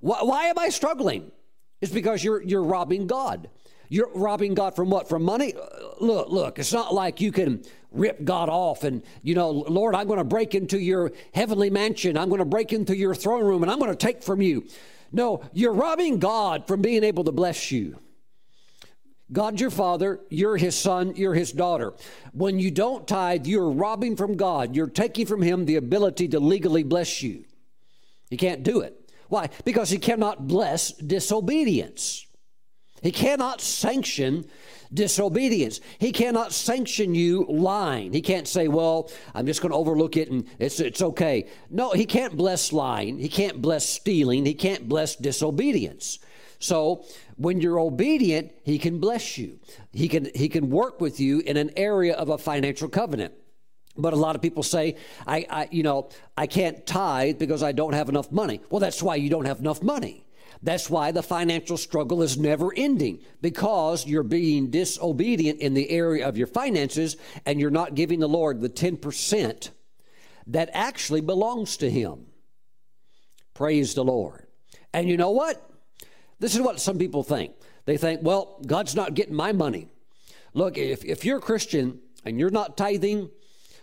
[0.01, 1.31] why, why am I struggling?
[1.79, 3.49] It's because you're, you're robbing God.
[3.91, 5.09] You're robbing God from what?
[5.09, 5.53] From money?
[5.53, 5.67] Uh,
[5.99, 10.07] look, look, it's not like you can rip God off and, you know, Lord, I'm
[10.07, 12.17] going to break into your heavenly mansion.
[12.17, 14.65] I'm going to break into your throne room and I'm going to take from you.
[15.11, 17.99] No, you're robbing God from being able to bless you.
[19.31, 21.93] God's your father, you're his son, you're his daughter.
[22.33, 24.75] When you don't tithe, you're robbing from God.
[24.75, 27.45] You're taking from him the ability to legally bless you.
[28.29, 28.97] He can't do it.
[29.29, 29.49] Why?
[29.63, 32.25] Because he cannot bless disobedience.
[33.01, 34.45] He cannot sanction
[34.93, 35.79] disobedience.
[35.99, 38.13] He cannot sanction you lying.
[38.13, 41.47] He can't say, well, I'm just going to overlook it and it's, it's okay.
[41.69, 43.17] No, he can't bless lying.
[43.17, 44.45] He can't bless stealing.
[44.45, 46.19] He can't bless disobedience.
[46.59, 47.05] So
[47.37, 49.59] when you're obedient, he can bless you.
[49.93, 53.33] He can, he can work with you in an area of a financial covenant.
[53.97, 54.95] But a lot of people say,
[55.27, 58.61] I, I, you know, I can't tithe because I don't have enough money.
[58.69, 60.25] Well, that's why you don't have enough money.
[60.63, 66.27] That's why the financial struggle is never ending because you're being disobedient in the area
[66.27, 69.71] of your finances and you're not giving the Lord the 10%
[70.47, 72.27] that actually belongs to Him.
[73.53, 74.45] Praise the Lord.
[74.93, 75.67] And you know what?
[76.39, 77.53] This is what some people think.
[77.85, 79.87] They think, well, God's not getting my money.
[80.53, 83.31] Look, if, if you're a Christian and you're not tithing,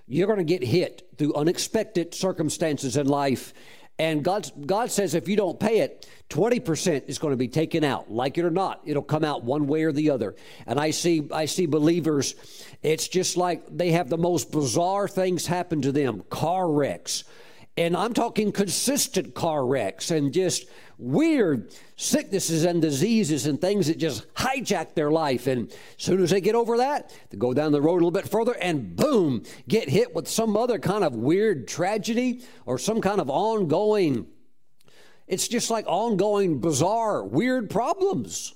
[0.07, 3.53] you're going to get hit through unexpected circumstances in life
[3.98, 7.82] and God, God says if you don't pay it, 20% is going to be taken
[7.82, 8.11] out.
[8.11, 10.37] Like it or not, it'll come out one way or the other.
[10.66, 12.37] And I see, I see believers,
[12.82, 17.24] it's just like they have the most bizarre things happen to them car wrecks.
[17.76, 20.66] And I'm talking consistent car wrecks and just
[20.99, 25.46] weird sicknesses and diseases and things that just hijack their life.
[25.46, 28.11] And as soon as they get over that, they go down the road a little
[28.11, 33.01] bit further and boom, get hit with some other kind of weird tragedy or some
[33.01, 34.26] kind of ongoing,
[35.28, 38.55] it's just like ongoing, bizarre, weird problems.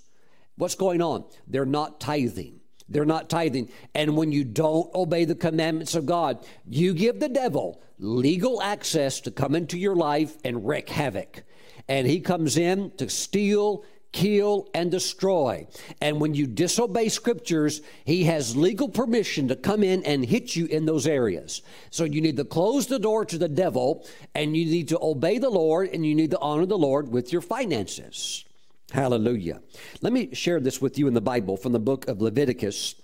[0.57, 1.24] What's going on?
[1.47, 2.61] They're not tithing.
[2.88, 3.70] They're not tithing.
[3.95, 9.20] And when you don't obey the commandments of God, you give the devil legal access
[9.20, 11.45] to come into your life and wreak havoc
[11.93, 15.66] and he comes in to steal, kill, and destroy.
[16.01, 20.64] And when you disobey scriptures, he has legal permission to come in and hit you
[20.64, 21.61] in those areas.
[21.90, 25.36] So you need to close the door to the devil, and you need to obey
[25.36, 28.47] the Lord, and you need to honor the Lord with your finances.
[28.90, 29.61] Hallelujah.
[30.01, 32.95] Let me share this with you in the Bible from the book of Leviticus,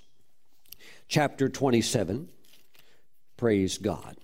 [1.09, 2.31] chapter 27.
[3.37, 4.17] Praise God.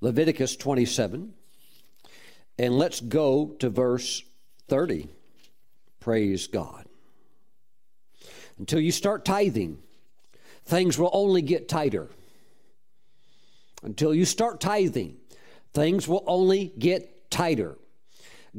[0.00, 1.34] Leviticus 27.
[2.60, 4.22] And let's go to verse
[4.68, 5.08] 30.
[5.98, 6.84] Praise God.
[8.58, 9.78] Until you start tithing,
[10.66, 12.10] things will only get tighter.
[13.82, 15.16] Until you start tithing,
[15.72, 17.78] things will only get tighter.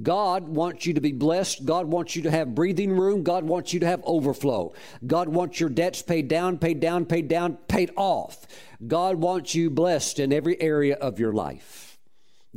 [0.01, 1.63] God wants you to be blessed.
[1.63, 3.21] God wants you to have breathing room.
[3.21, 4.73] God wants you to have overflow.
[5.05, 8.47] God wants your debts paid down, paid down, paid down, paid off.
[8.87, 11.91] God wants you blessed in every area of your life.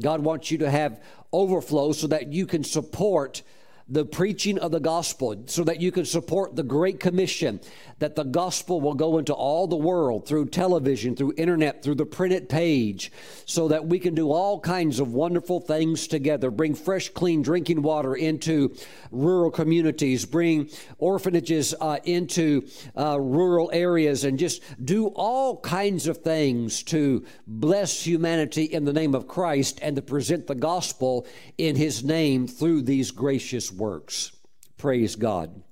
[0.01, 1.01] God wants you to have
[1.35, 3.43] overflow so that you can support
[3.87, 7.61] the preaching of the gospel so that you can support the Great Commission,
[7.99, 12.07] that the gospel will go into all the world through television, through internet, through the
[12.07, 13.13] printed page,
[13.45, 16.51] so that we can do all kinds of wonderful things together.
[16.51, 18.75] Bring fresh, clean drinking water into
[19.11, 22.67] rural communities, bring orphanages uh, into
[22.97, 28.95] uh, rural areas, and just do all kinds of things to bless humanity in the
[28.95, 31.27] name of Christ and to present the gospel
[31.59, 34.33] in His name through these gracious works.
[34.77, 35.63] Praise God.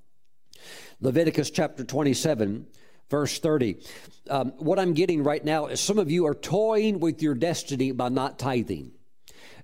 [1.01, 2.67] Leviticus chapter 27,
[3.11, 3.77] verse 30.
[4.31, 7.93] Um, what I'm getting right now is some of you are toying with your destiny
[7.93, 8.93] by not tithing.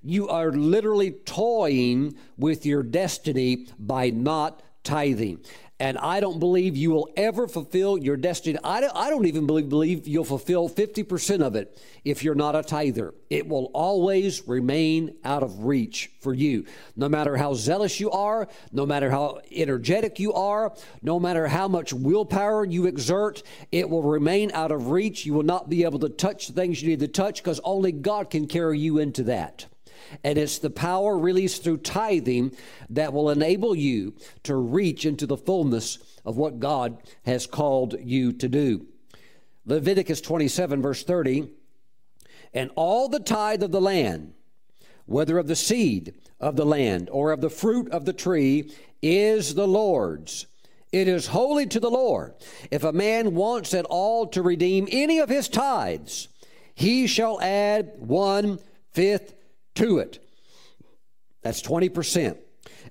[0.03, 5.45] You are literally toying with your destiny by not tithing
[5.81, 8.59] and I don't believe you will ever fulfill your destiny.
[8.65, 12.57] I don't, I don't even believe, believe you'll fulfill 50% of it if you're not
[12.57, 13.15] a tither.
[13.31, 16.65] It will always remain out of reach for you.
[16.97, 21.69] No matter how zealous you are, no matter how energetic you are, no matter how
[21.69, 25.25] much willpower you exert, it will remain out of reach.
[25.27, 27.93] You will not be able to touch the things you need to touch because only
[27.93, 29.67] God can carry you into that.
[30.25, 32.57] And it's the power released through tithing
[32.91, 38.33] that will enable you to reach into the fullness of what God has called you
[38.35, 38.87] to do.
[39.67, 41.51] Leviticus 27, verse 30
[42.53, 44.33] And all the tithe of the land,
[45.07, 49.55] whether of the seed of the land or of the fruit of the tree, is
[49.55, 50.47] the Lord's.
[50.91, 52.35] It is holy to the Lord.
[52.71, 56.29] If a man wants at all to redeem any of his tithes,
[56.75, 58.59] he shall add one
[58.93, 59.35] fifth
[59.79, 60.25] to it.
[61.43, 62.37] That's 20%.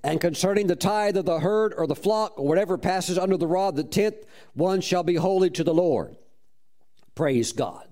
[0.04, 3.48] And concerning the tithe of the herd or the flock or whatever passes under the
[3.48, 4.16] rod, the tenth
[4.54, 6.16] one shall be holy to the Lord.
[7.16, 7.88] Praise God.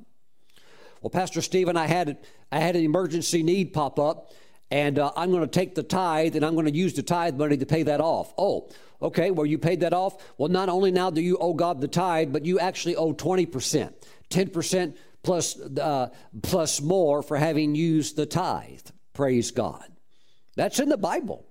[1.02, 2.18] Well, Pastor Stephen, I had
[2.52, 4.32] I had an emergency need pop up,
[4.72, 7.36] and uh, I'm going to take the tithe and I'm going to use the tithe
[7.36, 8.34] money to pay that off.
[8.38, 8.70] Oh,
[9.02, 9.32] okay.
[9.32, 10.16] Well, you paid that off.
[10.38, 13.46] Well, not only now do you owe God the tithe, but you actually owe 20
[13.46, 13.96] percent,
[14.30, 16.10] 10 percent plus, uh,
[16.44, 18.88] plus more for having used the tithe.
[19.14, 19.86] Praise God.
[20.56, 21.46] That's in the Bible.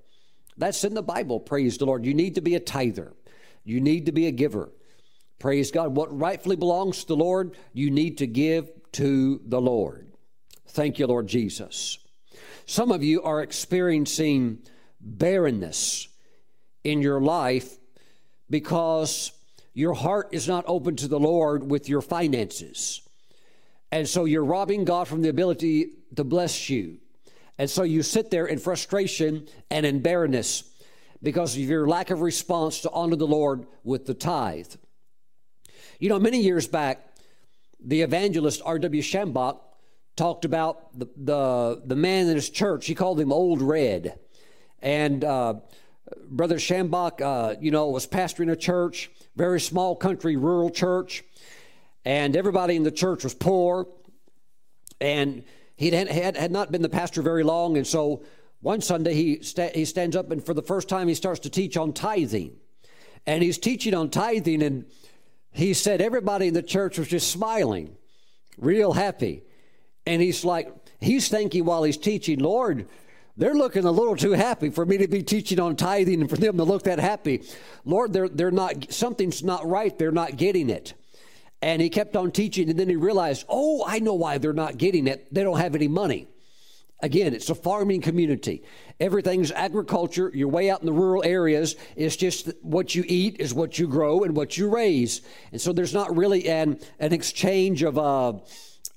[0.57, 1.41] That's in the Bible.
[1.41, 2.07] Praise the Lord.
[2.07, 3.12] You need to be a tither,
[3.64, 4.70] you need to be a giver.
[5.41, 5.97] Praise God.
[5.97, 10.12] What rightfully belongs to the Lord, you need to give to the Lord.
[10.68, 11.99] Thank you, Lord Jesus.
[12.66, 14.61] Some of you are experiencing
[15.01, 16.09] barrenness
[16.83, 17.77] in your life
[18.49, 19.33] because
[19.75, 23.04] your heart is not open to the Lord with your finances.
[23.93, 26.99] And so you're robbing God from the ability to bless you.
[27.59, 30.64] And so you sit there in frustration and in barrenness
[31.22, 34.74] because of your lack of response to honor the Lord with the tithe.
[35.99, 37.07] You know, many years back,
[37.80, 39.03] the evangelist R.W.
[39.03, 39.61] Schambach
[40.16, 42.87] talked about the, the, the man in his church.
[42.87, 44.18] He called him Old Red.
[44.80, 45.55] And uh,
[46.28, 51.24] Brother Schambach, uh, you know, was pastoring a church, very small country, rural church
[52.05, 53.87] and everybody in the church was poor,
[55.01, 55.45] and
[55.77, 58.23] he had, had, had not been the pastor very long, and so
[58.61, 59.43] one Sunday he,
[59.75, 62.57] he stands up and for the first time he starts to teach on tithing.
[63.27, 64.87] And he's teaching on tithing, and
[65.51, 67.97] he said everybody in the church was just smiling,
[68.59, 69.43] real happy.
[70.07, 72.87] And he's like, he's thinking while he's teaching, Lord,
[73.37, 76.37] they're looking a little too happy for me to be teaching on tithing and for
[76.37, 77.43] them to look that happy.
[77.85, 79.97] Lord, they're, they're not, something's not right.
[79.99, 80.95] They're not getting it.
[81.65, 84.77] And he kept on teaching, and then he realized, oh, I know why they're not
[84.77, 85.33] getting it.
[85.33, 86.29] They don't have any money.
[87.01, 88.65] Again, it's a farming community.
[89.01, 90.31] Everything's agriculture.
[90.35, 91.77] You're way out in the rural areas.
[91.97, 95.23] It's just what you eat is what you grow and what you raise.
[95.53, 98.35] And so there's not really an, an exchange of, uh,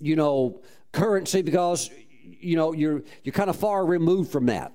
[0.01, 0.59] you know,
[0.91, 1.89] currency because,
[2.21, 4.73] you know, you're, you're kind of far removed from that.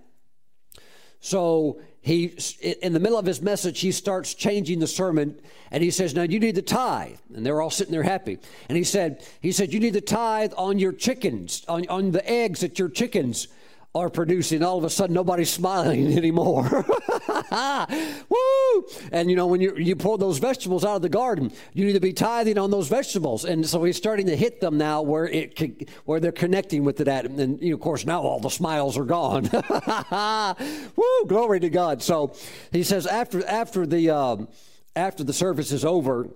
[1.20, 2.36] So he
[2.82, 5.40] in the middle of his message he starts changing the sermon
[5.70, 8.38] and he says now you need the tithe and they're all sitting there happy
[8.68, 12.28] and he said he said you need the tithe on your chickens on, on the
[12.28, 13.48] eggs that your chickens
[13.94, 14.62] are producing.
[14.62, 16.86] All of a sudden, nobody's smiling anymore.
[18.28, 18.86] Woo!
[19.12, 21.92] And you know, when you you pull those vegetables out of the garden, you need
[21.92, 23.44] to be tithing on those vegetables.
[23.44, 27.09] And so he's starting to hit them now, where it where they're connecting with it
[27.09, 27.26] at.
[27.26, 29.48] And you know, of course, now all the smiles are gone.
[30.96, 31.26] Woo!
[31.26, 32.03] Glory to God.
[32.03, 32.34] So
[32.70, 34.48] he says after after the um,
[34.96, 36.28] after the service is over,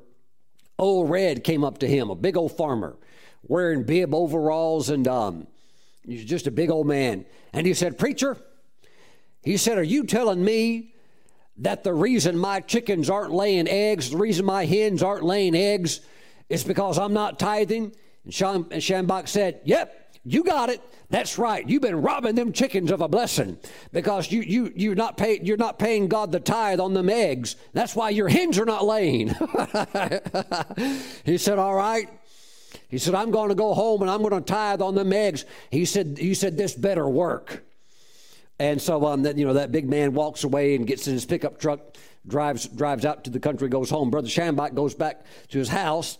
[0.79, 2.97] old Red came up to him, a big old farmer,
[3.43, 5.47] wearing bib overalls and um,
[6.07, 7.27] He's just a big old man.
[7.53, 8.37] And he said, Preacher,
[9.43, 10.95] he said, Are you telling me
[11.59, 16.01] that the reason my chickens aren't laying eggs, the reason my hens aren't laying eggs,
[16.49, 17.95] is because I'm not tithing?
[18.25, 20.81] And, Schambach said, Yep, you got it.
[21.09, 21.67] That's right.
[21.69, 23.59] You've been robbing them chickens of a blessing
[23.93, 27.55] because you, you, you're, not pay, you're not paying God the tithe on them eggs.
[27.73, 29.29] That's why your hens are not laying.
[31.25, 32.09] he said, All right.
[32.89, 35.45] He said, I'm going to go home and I'm going to tithe on them eggs.
[35.71, 37.66] He said, he said, this better work.
[38.59, 41.27] And so, um, that, you know, that big man walks away and gets in his
[41.27, 41.97] pickup truck,
[42.27, 44.11] drives, drives out to the country, goes home.
[44.11, 46.19] Brother Schambach goes back to his house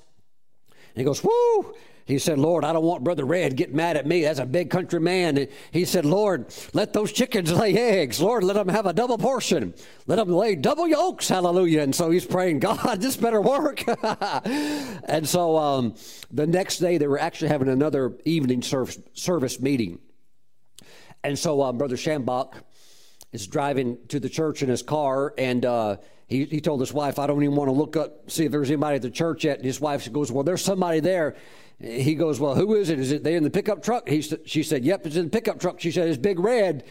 [0.69, 1.75] and he goes, whoo,
[2.07, 4.23] he said, Lord, I don't want Brother Red get mad at me.
[4.23, 5.37] That's a big country man.
[5.37, 8.21] And he said, Lord, let those chickens lay eggs.
[8.21, 9.75] Lord, let them have a double portion.
[10.07, 11.29] Let them lay double yolks.
[11.29, 11.81] Hallelujah.
[11.81, 13.83] And so he's praying, God, this better work.
[14.45, 15.95] and so um,
[16.31, 19.99] the next day, they were actually having another evening service, service meeting.
[21.27, 22.55] And so um, Brother Schambach
[23.33, 25.97] is driving to the church in his car and uh,
[26.29, 28.71] he, he told his wife, I don't even want to look up, see if there's
[28.71, 29.57] anybody at the church yet.
[29.57, 31.35] And his wife goes, Well, there's somebody there.
[31.81, 33.01] He goes, Well, who is it?
[33.01, 34.09] Is it they in the pickup truck?
[34.09, 35.81] He, she said, Yep, it's in the pickup truck.
[35.81, 36.85] She said, It's Big Red.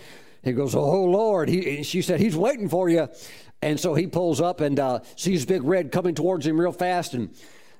[0.43, 1.47] He goes, Oh, Lord.
[1.47, 3.07] He, she said, He's waiting for you.
[3.61, 7.13] And so he pulls up and uh, sees Big Red coming towards him real fast.
[7.13, 7.33] And,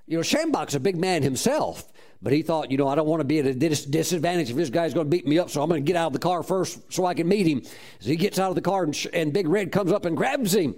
[0.08, 1.92] you know, Schambach's a big man himself.
[2.26, 4.72] But he thought, you know, I don't want to be at a disadvantage if this
[4.72, 6.42] guy's going to beat me up, so I'm going to get out of the car
[6.42, 7.62] first so I can meet him.
[8.00, 10.56] So he gets out of the car, and, and Big Red comes up and grabs
[10.56, 10.74] him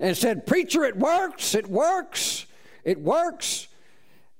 [0.00, 2.44] and said, Preacher, it works, it works,
[2.82, 3.68] it works.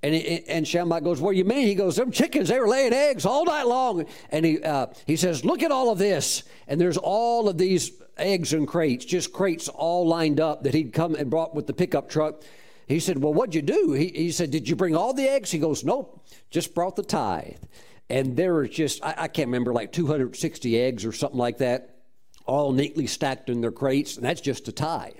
[0.02, 1.68] And, and Schambach goes, What do you mean?
[1.68, 4.06] He goes, Them chickens, they were laying eggs all night long.
[4.30, 6.42] And he, uh, he says, Look at all of this.
[6.66, 10.92] And there's all of these eggs and crates, just crates all lined up that he'd
[10.92, 12.42] come and brought with the pickup truck.
[12.90, 13.92] He said, Well, what'd you do?
[13.92, 15.50] He, he said, Did you bring all the eggs?
[15.50, 17.62] He goes, Nope, just brought the tithe.
[18.08, 21.98] And there was just, I, I can't remember, like 260 eggs or something like that,
[22.46, 24.16] all neatly stacked in their crates.
[24.16, 25.12] And that's just a tithe.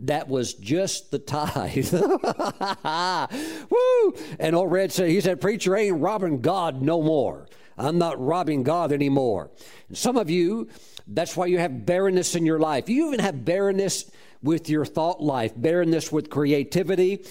[0.00, 1.92] That was just the tithe.
[3.70, 4.14] Woo!
[4.38, 7.48] And old Red said, he said, preacher ain't robbing God no more.
[7.78, 9.50] I'm not robbing God anymore.
[9.88, 10.68] And some of you,
[11.06, 12.88] that's why you have barrenness in your life.
[12.88, 14.10] You even have barrenness
[14.44, 17.24] with your thought life, barrenness with creativity,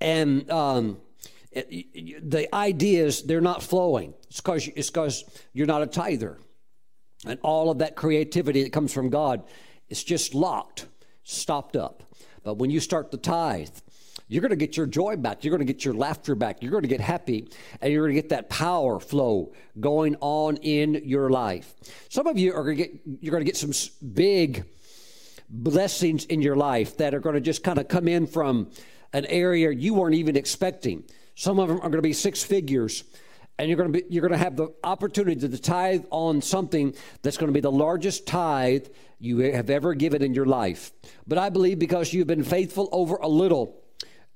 [0.00, 0.98] and um,
[1.52, 4.14] the ideas, they're not flowing.
[4.28, 6.38] It's because it's because you're not a tither.
[7.26, 9.44] And all of that creativity that comes from God
[9.88, 10.86] is just locked,
[11.22, 12.02] stopped up.
[12.42, 13.68] But when you start to tithe,
[14.26, 15.44] you're going to get your joy back.
[15.44, 16.62] You're going to get your laughter back.
[16.62, 17.48] You're going to get happy,
[17.80, 21.74] and you're going to get that power flow going on in your life.
[22.08, 23.72] Some of you are going to get you're going to get some
[24.14, 24.64] big
[25.62, 28.70] blessings in your life that are going to just kind of come in from
[29.12, 31.04] an area you weren't even expecting.
[31.36, 33.04] Some of them are going to be six figures
[33.58, 36.94] and you're going to be you're going to have the opportunity to tithe on something
[37.22, 38.88] that's going to be the largest tithe
[39.20, 40.92] you have ever given in your life.
[41.26, 43.80] But I believe because you've been faithful over a little,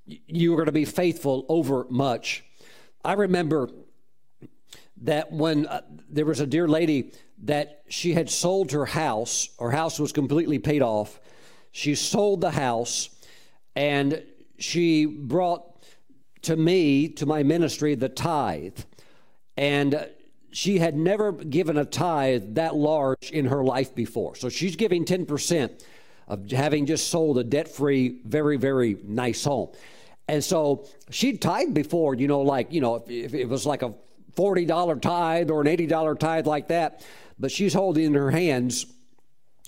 [0.06, 2.44] you are going to be faithful over much.
[3.04, 3.68] I remember
[5.02, 7.12] that when uh, there was a dear lady
[7.44, 11.20] that she had sold her house, her house was completely paid off.
[11.70, 13.10] She sold the house
[13.76, 14.22] and
[14.58, 15.64] she brought
[16.42, 18.78] to me, to my ministry, the tithe.
[19.56, 20.08] And
[20.50, 24.34] she had never given a tithe that large in her life before.
[24.34, 25.82] So she's giving 10%
[26.26, 29.70] of having just sold a debt free, very, very nice home.
[30.26, 33.82] And so she'd tithe before, you know, like, you know, if, if it was like
[33.82, 33.94] a
[34.36, 37.04] $40 tithe or an $80 tithe like that,
[37.38, 38.86] but she's holding in her hands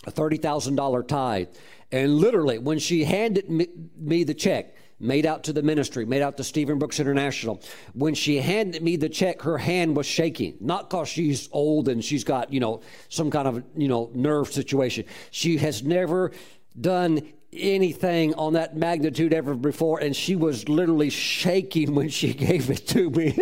[0.07, 1.49] a $30,000 tithe.
[1.93, 6.37] And literally, when she handed me, the check, made out to the ministry, made out
[6.37, 7.61] to Stephen Brooks International.
[7.95, 12.05] When she handed me the check, her hand was shaking, not because she's old and
[12.05, 15.05] she's got, you know, some kind of, you know, nerve situation.
[15.31, 16.33] She has never
[16.81, 22.70] done anything on that magnitude ever before, and she was literally shaking when she gave
[22.70, 23.36] it to me.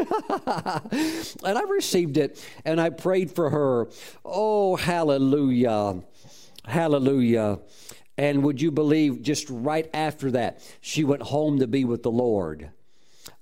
[1.44, 3.88] and I received it and I prayed for her.
[4.24, 6.02] Oh, hallelujah.
[6.64, 7.61] Hallelujah.
[8.16, 12.11] And would you believe, just right after that, she went home to be with the
[12.11, 12.70] Lord.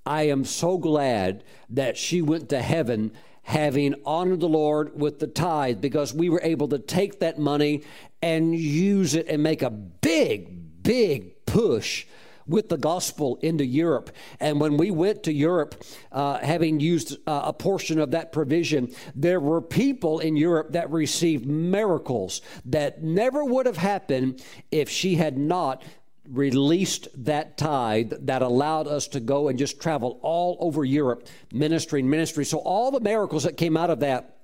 [0.04, 3.12] I am so glad that she went to heaven
[3.42, 7.84] having honored the Lord with the tithe because we were able to take that money
[8.20, 10.55] and use it and make a big,
[10.86, 12.06] big push
[12.46, 14.10] with the gospel into Europe.
[14.40, 15.82] And when we went to Europe,
[16.12, 20.90] uh, having used uh, a portion of that provision, there were people in Europe that
[20.90, 25.82] received miracles that never would have happened if she had not
[26.28, 32.08] released that tithe that allowed us to go and just travel all over Europe ministering
[32.08, 32.44] ministry.
[32.44, 34.36] So all the miracles that came out of that,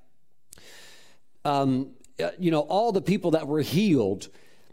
[1.45, 1.91] um,
[2.23, 4.29] uh, you know, all the people that were healed,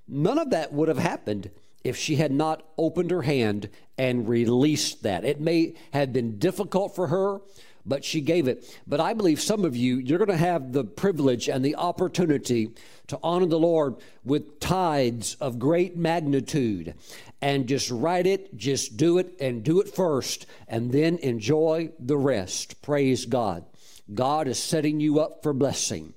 [0.08, 1.50] none of that would have happened
[1.84, 5.26] if she had not opened her hand and released that.
[5.26, 7.42] It may have been difficult for her
[7.90, 8.80] but she gave it.
[8.86, 12.70] But I believe some of you, you're going to have the privilege and the opportunity
[13.08, 16.94] to honor the Lord with tithes of great magnitude
[17.42, 22.18] and just write it, just do it, and do it first, and then enjoy the
[22.18, 22.82] rest.
[22.82, 23.66] Praise God.
[24.14, 26.14] God is setting you up for blessing.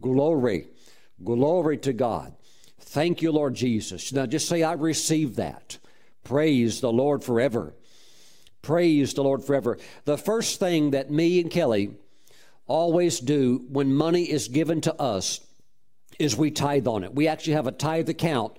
[0.00, 0.66] Glory.
[1.24, 2.34] Glory to God.
[2.88, 4.14] Thank you, Lord Jesus.
[4.14, 5.76] Now just say, I receive that.
[6.24, 7.74] Praise the Lord forever.
[8.62, 9.76] Praise the Lord forever.
[10.06, 11.90] The first thing that me and Kelly
[12.66, 15.40] always do when money is given to us
[16.18, 17.14] is we tithe on it.
[17.14, 18.56] We actually have a tithe account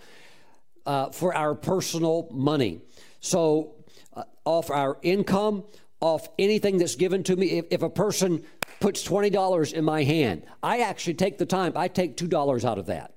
[0.85, 2.81] uh, for our personal money.
[3.21, 3.73] So,
[4.13, 5.63] uh, off our income,
[6.01, 8.43] off anything that's given to me, if, if a person
[8.79, 12.85] puts $20 in my hand, I actually take the time, I take $2 out of
[12.85, 13.15] that.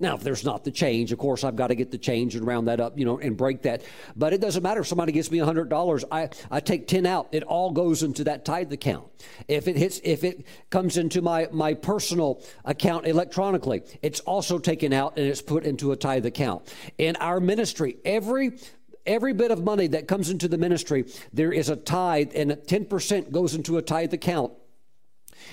[0.00, 2.46] Now, if there's not the change, of course, I've got to get the change and
[2.46, 3.82] round that up, you know, and break that.
[4.16, 6.04] But it doesn't matter if somebody gives me $100.
[6.10, 7.28] I, I take 10 out.
[7.32, 9.06] It all goes into that tithe account.
[9.46, 14.94] If it hits, if it comes into my, my personal account electronically, it's also taken
[14.94, 16.74] out and it's put into a tithe account.
[16.96, 18.58] In our ministry, every
[19.06, 23.32] every bit of money that comes into the ministry, there is a tithe, and 10%
[23.32, 24.52] goes into a tithe account.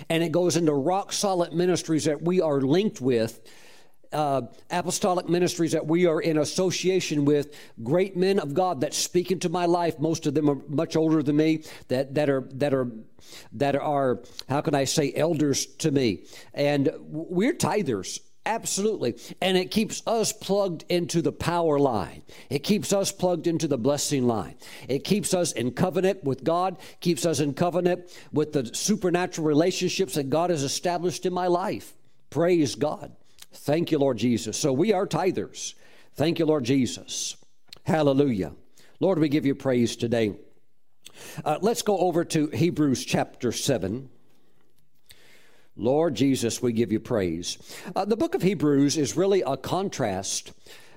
[0.10, 3.42] And it goes into rock solid ministries that we are linked with
[4.14, 9.32] uh, apostolic ministries that we are in association with, great men of God that speak
[9.32, 10.00] into my life.
[10.00, 11.64] Most of them are much older than me.
[11.88, 12.92] That that are that are
[13.54, 18.20] that are how can I say elders to me, and we're tithers.
[18.48, 19.18] Absolutely.
[19.42, 22.22] And it keeps us plugged into the power line.
[22.50, 24.56] It keeps us plugged into the blessing line.
[24.88, 30.14] It keeps us in covenant with God, keeps us in covenant with the supernatural relationships
[30.14, 31.94] that God has established in my life.
[32.30, 33.12] Praise God.
[33.58, 34.58] Thank you, Lord Jesus.
[34.58, 35.74] So we are tithers.
[36.16, 37.36] Thank you, Lord Jesus.
[37.86, 38.54] Hallelujah.
[39.00, 40.36] Lord, we give you praise today.
[41.44, 44.10] Uh, let's go over to Hebrews chapter 7.
[45.76, 47.58] Lord Jesus, we give you praise.
[47.96, 50.54] Uh, the book of Hebrews is really a contrast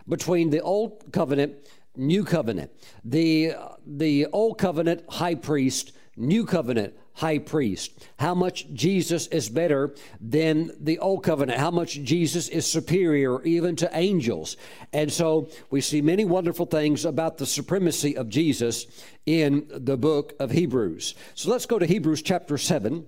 [0.08, 1.54] between the old covenant,
[1.96, 2.70] new covenant.
[3.04, 3.54] The,
[3.86, 10.70] the old covenant high priest, new covenant high priest, how much Jesus is better than
[10.80, 14.56] the old covenant, how much Jesus is superior even to angels.
[14.92, 18.86] And so we see many wonderful things about the supremacy of Jesus
[19.26, 21.14] in the book of Hebrews.
[21.34, 23.06] So let's go to Hebrews chapter 7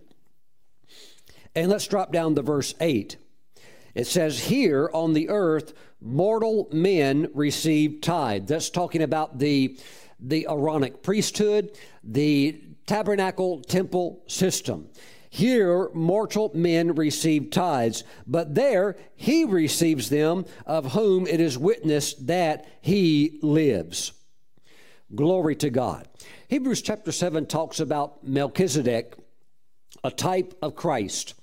[1.55, 3.17] and let's drop down to verse 8.
[3.95, 8.47] It says, Here on the earth, mortal men receive tithe.
[8.47, 9.79] That's talking about the,
[10.19, 14.89] the Aaronic priesthood, the tabernacle temple system.
[15.31, 22.27] Here, mortal men receive tithes, but there he receives them of whom it is witnessed
[22.27, 24.13] that he lives.
[25.15, 26.07] Glory to God.
[26.49, 29.15] Hebrews chapter 7 talks about Melchizedek,
[30.05, 31.35] a type of Christ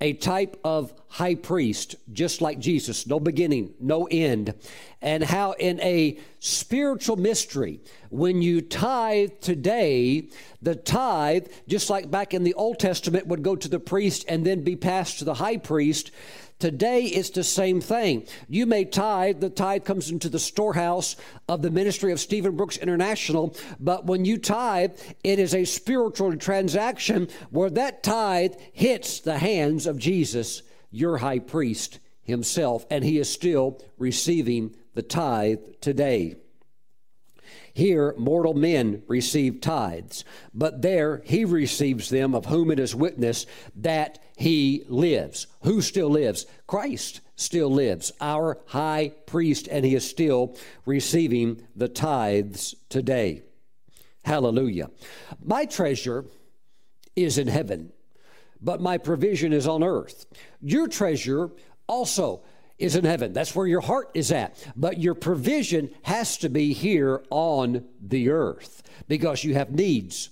[0.00, 4.54] a type of high priest, just like Jesus, no beginning, no end,
[5.02, 7.80] and how in a spiritual mystery,
[8.10, 10.28] when you tithe today,
[10.62, 14.44] the tithe, just like back in the Old Testament, would go to the priest and
[14.44, 16.10] then be passed to the high priest.
[16.58, 18.26] Today, it's the same thing.
[18.48, 21.14] You may tithe, the tithe comes into the storehouse
[21.48, 26.36] of the ministry of Stephen Brooks International, but when you tithe, it is a spiritual
[26.36, 33.18] transaction where that tithe hits the hands of Jesus, your high priest himself, and he
[33.18, 36.34] is still receiving the tithe today.
[37.78, 43.46] Here, mortal men receive tithes, but there he receives them of whom it is witness
[43.76, 45.46] that he lives.
[45.62, 46.44] Who still lives?
[46.66, 50.56] Christ still lives, our high priest, and he is still
[50.86, 53.42] receiving the tithes today.
[54.24, 54.90] Hallelujah.
[55.40, 56.24] My treasure
[57.14, 57.92] is in heaven,
[58.60, 60.26] but my provision is on earth.
[60.60, 61.52] Your treasure
[61.86, 62.42] also
[62.78, 63.32] is in heaven.
[63.32, 64.56] That's where your heart is at.
[64.76, 70.30] But your provision has to be here on the earth because you have needs.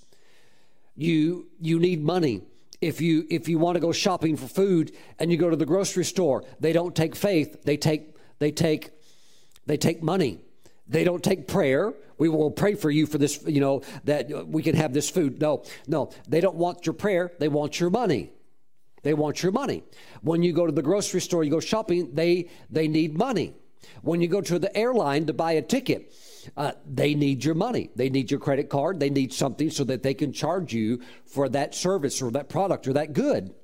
[0.94, 2.42] You you need money.
[2.80, 5.66] If you if you want to go shopping for food and you go to the
[5.66, 8.90] grocery store, they don't take faith, they take they take
[9.66, 10.40] they take money.
[10.88, 11.94] They don't take prayer.
[12.16, 15.40] We will pray for you for this, you know, that we can have this food.
[15.40, 17.32] No, no, they don't want your prayer.
[17.40, 18.30] They want your money.
[19.06, 19.84] They want your money.
[20.22, 23.54] When you go to the grocery store, you go shopping, they, they need money.
[24.02, 26.12] When you go to the airline to buy a ticket,
[26.56, 27.90] uh, they need your money.
[27.94, 28.98] They need your credit card.
[28.98, 32.88] They need something so that they can charge you for that service or that product
[32.88, 33.54] or that good.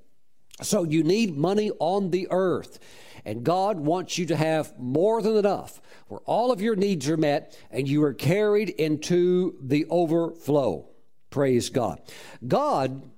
[0.60, 2.78] So you need money on the earth.
[3.24, 7.16] And God wants you to have more than enough where all of your needs are
[7.16, 10.88] met and you are carried into the overflow.
[11.30, 12.00] Praise God.
[12.46, 13.10] God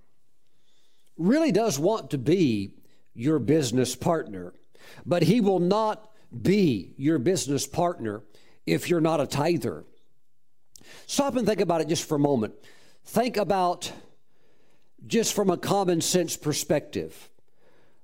[1.17, 2.75] really does want to be
[3.15, 4.53] your business partner,
[5.07, 6.11] but he will not
[6.43, 8.23] be your business partner
[8.67, 9.85] if you're not a tither.
[11.07, 12.55] Stop and think about it just for a moment.
[13.05, 13.93] Think about
[15.07, 17.29] just from a common sense perspective.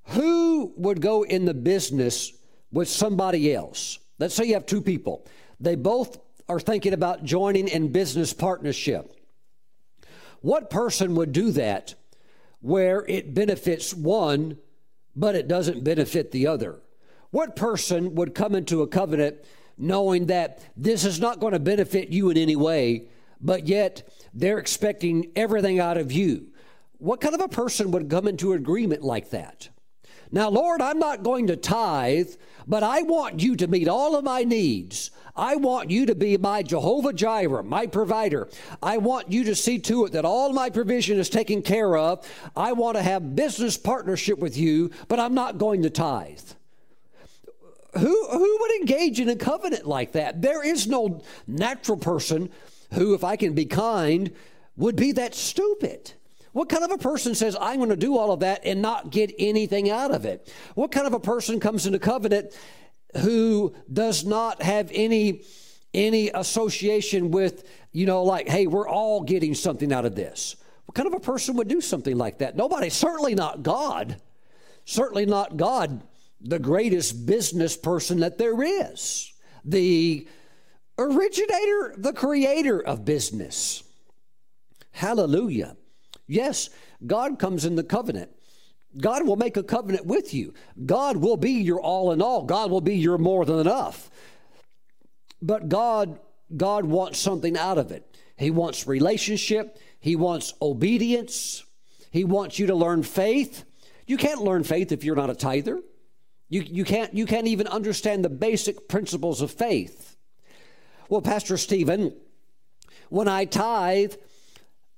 [0.05, 2.33] Who would go in the business
[2.73, 3.99] with somebody else?
[4.19, 5.27] Let's say you have two people.
[5.61, 9.15] They both are thinking about joining in business partnership.
[10.41, 11.95] What person would do that
[12.61, 14.59] where it benefits one,
[15.17, 16.81] but it doesn't benefit the other?
[17.31, 19.37] What person would come into a covenant
[19.79, 23.09] knowing that this is not going to benefit you in any way,
[23.41, 26.49] but yet they're expecting everything out of you?
[26.99, 29.71] What kind of a person would come into an agreement like that?
[30.33, 32.35] Now, Lord, I'm not going to tithe,
[32.67, 35.11] but I want you to meet all of my needs.
[35.35, 38.49] I want you to be my Jehovah Jireh, my provider.
[38.83, 42.29] I want you to see to it that all my provision is taken care of.
[42.57, 46.39] I want to have business partnership with you, but I'm not going to tithe.
[47.95, 50.43] Who, who would engage in a covenant like that?
[50.43, 52.51] There is no natural person
[52.93, 54.31] who, if I can be kind,
[54.77, 56.13] would be that stupid.
[56.53, 59.11] What kind of a person says, I'm going to do all of that and not
[59.11, 60.53] get anything out of it?
[60.75, 62.57] What kind of a person comes into covenant
[63.19, 65.43] who does not have any
[65.93, 70.55] any association with you know like hey we're all getting something out of this
[70.91, 72.57] what kind of a person would do something like that?
[72.57, 74.21] Nobody certainly not god.
[74.85, 76.03] Certainly not god
[76.41, 79.33] the greatest business person that there is.
[79.65, 80.27] The
[80.99, 83.85] originator the creator of business.
[84.91, 85.77] Hallelujah
[86.31, 86.71] yes
[87.07, 88.31] god comes in the covenant
[88.99, 90.53] God will make a covenant with you.
[90.85, 92.43] God will be your all in all.
[92.43, 94.11] God will be your more than enough.
[95.41, 96.19] But God
[96.57, 98.19] God wants something out of it.
[98.37, 101.65] He wants relationship, he wants obedience.
[102.11, 103.65] He wants you to learn faith.
[104.07, 105.81] You can't learn faith if you're not a tither.
[106.49, 110.17] You, you, can't, you can't even understand the basic principles of faith.
[111.09, 112.13] Well, Pastor Stephen,
[113.11, 114.15] when I tithe,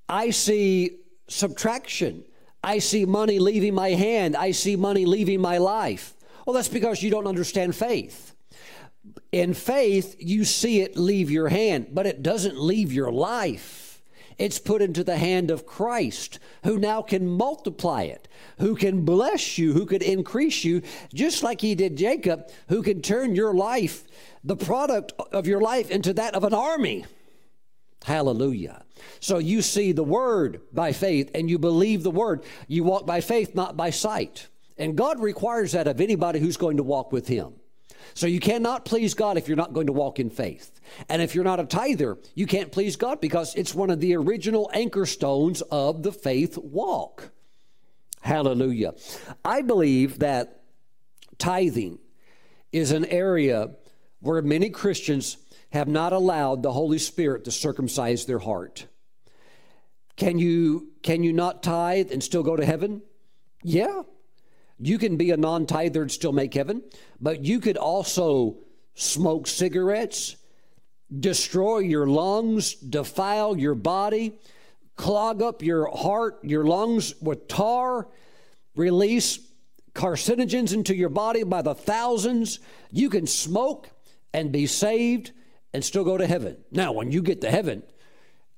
[0.09, 1.02] I see
[1.33, 2.25] subtraction.
[2.63, 4.37] I see money leaving my hand.
[4.37, 6.15] I see money leaving my life.
[6.47, 8.35] Well, that's because you don't understand faith.
[9.33, 14.03] In faith, you see it leave your hand, but it doesn't leave your life.
[14.39, 18.29] It's put into the hand of Christ, who now can multiply it,
[18.59, 23.03] who can bless you, who can increase you, just like he did Jacob, who can
[23.03, 24.05] turn your life,
[24.43, 27.05] the product of your life, into that of an army.
[28.05, 28.85] Hallelujah.
[29.21, 32.45] So you see the word by faith and you believe the word.
[32.67, 34.49] You walk by faith, not by sight.
[34.77, 37.55] And God requires that of anybody who's going to walk with Him.
[38.15, 40.81] So you cannot please God if you're not going to walk in faith.
[41.09, 44.17] And if you're not a tither, you can't please God because it's one of the
[44.17, 47.31] original anchor stones of the faith walk.
[48.21, 48.95] Hallelujah.
[49.45, 50.63] I believe that
[51.39, 51.99] tithing
[52.73, 53.71] is an area
[54.21, 55.37] where many Christians
[55.73, 58.87] have not allowed the Holy Spirit to circumcise their heart.
[60.17, 63.01] Can you, can you not tithe and still go to heaven?
[63.63, 64.03] Yeah.
[64.79, 66.83] You can be a non tither and still make heaven,
[67.21, 68.59] but you could also
[68.95, 70.37] smoke cigarettes,
[71.19, 74.39] destroy your lungs, defile your body,
[74.97, 78.09] clog up your heart, your lungs with tar,
[78.75, 79.39] release
[79.95, 82.59] carcinogens into your body by the thousands.
[82.91, 83.89] You can smoke
[84.35, 85.33] and be saved
[85.73, 86.57] and still go to heaven.
[86.71, 87.83] Now, when you get to heaven,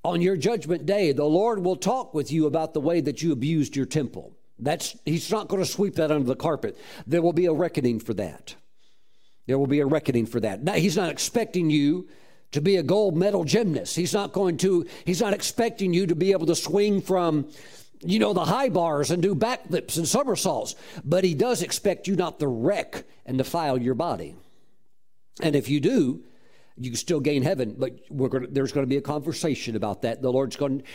[0.03, 3.31] on your judgment day, the Lord will talk with you about the way that you
[3.31, 4.35] abused your temple.
[4.59, 6.77] That's he's not going to sweep that under the carpet.
[7.07, 8.55] There will be a reckoning for that.
[9.47, 10.63] There will be a reckoning for that.
[10.63, 12.07] Now, he's not expecting you
[12.51, 13.95] to be a gold medal gymnast.
[13.95, 17.49] He's not going to he's not expecting you to be able to swing from
[18.05, 22.15] you know, the high bars and do backflips and somersaults, but he does expect you
[22.15, 24.35] not to wreck and defile your body.
[25.41, 26.23] And if you do,
[26.77, 30.21] you can still gain heaven, but gonna, there's going to be a conversation about that.
[30.21, 30.85] The Lord's going to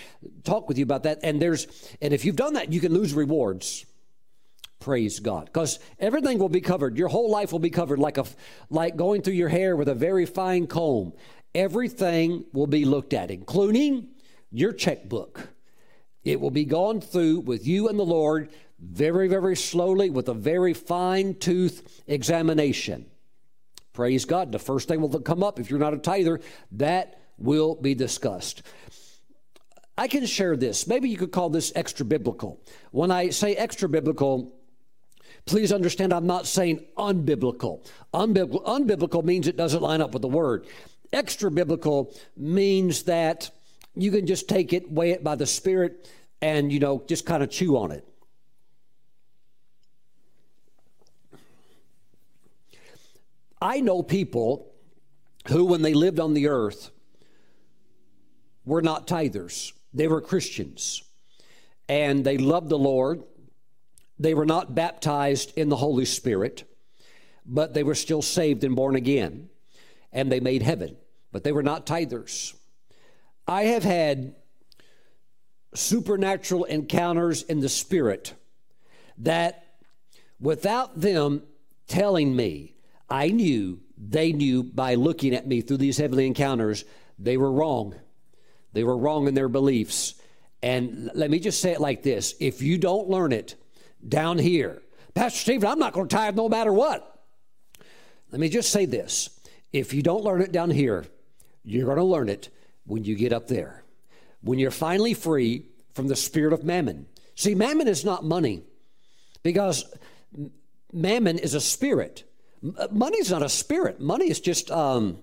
[0.44, 1.20] talk with you about that.
[1.22, 1.66] And there's,
[2.02, 3.86] and if you've done that, you can lose rewards.
[4.78, 6.96] Praise God, because everything will be covered.
[6.96, 8.24] Your whole life will be covered, like a,
[8.70, 11.12] like going through your hair with a very fine comb.
[11.54, 14.08] Everything will be looked at, including
[14.50, 15.48] your checkbook.
[16.24, 20.34] It will be gone through with you and the Lord very, very slowly with a
[20.34, 23.09] very fine tooth examination.
[23.92, 24.52] Praise God.
[24.52, 26.40] The first thing will come up if you're not a tither,
[26.72, 28.62] that will be discussed.
[29.98, 30.86] I can share this.
[30.86, 32.60] Maybe you could call this extra biblical.
[32.90, 34.54] When I say extra biblical,
[35.44, 37.86] please understand I'm not saying unbiblical.
[38.14, 40.66] Unbiblical, means it doesn't line up with the word.
[41.12, 43.50] Extra biblical means that
[43.94, 46.10] you can just take it, weigh it by the Spirit,
[46.40, 48.06] and, you know, just kind of chew on it.
[53.60, 54.72] I know people
[55.48, 56.90] who, when they lived on the earth,
[58.64, 59.72] were not tithers.
[59.92, 61.02] They were Christians.
[61.88, 63.22] And they loved the Lord.
[64.18, 66.64] They were not baptized in the Holy Spirit,
[67.44, 69.48] but they were still saved and born again.
[70.12, 70.96] And they made heaven,
[71.32, 72.54] but they were not tithers.
[73.46, 74.34] I have had
[75.74, 78.34] supernatural encounters in the Spirit
[79.18, 79.66] that
[80.40, 81.42] without them
[81.86, 82.74] telling me,
[83.10, 86.84] I knew they knew by looking at me through these heavenly encounters,
[87.18, 87.94] they were wrong.
[88.72, 90.14] They were wrong in their beliefs.
[90.62, 93.56] And let me just say it like this if you don't learn it
[94.06, 94.82] down here,
[95.14, 97.06] Pastor Stephen, I'm not going to tithe no matter what.
[98.30, 99.30] Let me just say this
[99.72, 101.04] if you don't learn it down here,
[101.64, 102.48] you're going to learn it
[102.86, 103.84] when you get up there.
[104.42, 107.06] When you're finally free from the spirit of mammon.
[107.34, 108.62] See, mammon is not money
[109.42, 109.84] because
[110.92, 112.24] mammon is a spirit.
[112.62, 114.00] Money is not a spirit.
[114.00, 115.18] Money is just um,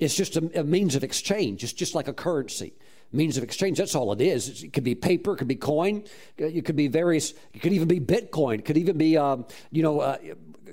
[0.00, 1.64] it's just a, a, means of exchange.
[1.64, 2.72] It's just like a currency,
[3.12, 3.78] means of exchange.
[3.78, 4.62] That's all it is.
[4.62, 6.04] It could be paper, it could be coin,
[6.40, 7.34] uh, it could be various.
[7.52, 8.60] It could even be Bitcoin.
[8.60, 10.18] It could even be um, you know uh,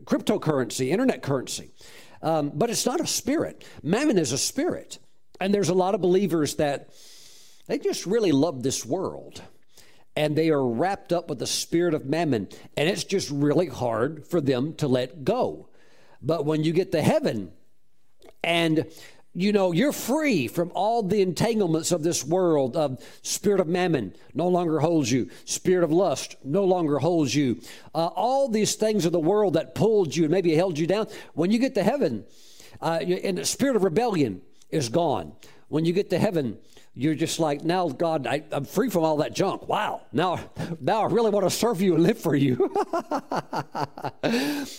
[0.03, 1.71] cryptocurrency, internet currency.
[2.21, 3.63] Um, but it's not a spirit.
[3.81, 4.99] Mammon is a spirit,
[5.39, 6.89] and there's a lot of believers that
[7.67, 9.41] they just really love this world
[10.15, 14.27] and they are wrapped up with the spirit of mammon, and it's just really hard
[14.27, 15.68] for them to let go.
[16.21, 17.51] But when you get to heaven
[18.43, 18.85] and
[19.33, 24.13] you know you're free from all the entanglements of this world of spirit of mammon
[24.33, 27.61] no longer holds you spirit of lust no longer holds you
[27.93, 31.05] uh, all these things of the world that pulled you and maybe held you down
[31.35, 32.25] when you get to heaven
[32.81, 35.33] uh, and the spirit of rebellion is gone.
[35.67, 36.57] When you get to heaven
[36.99, 39.69] you're just like now god I, am free from all that junk.
[39.69, 40.01] Wow.
[40.11, 40.37] Now
[40.81, 42.69] now i really want to serve you and live for you.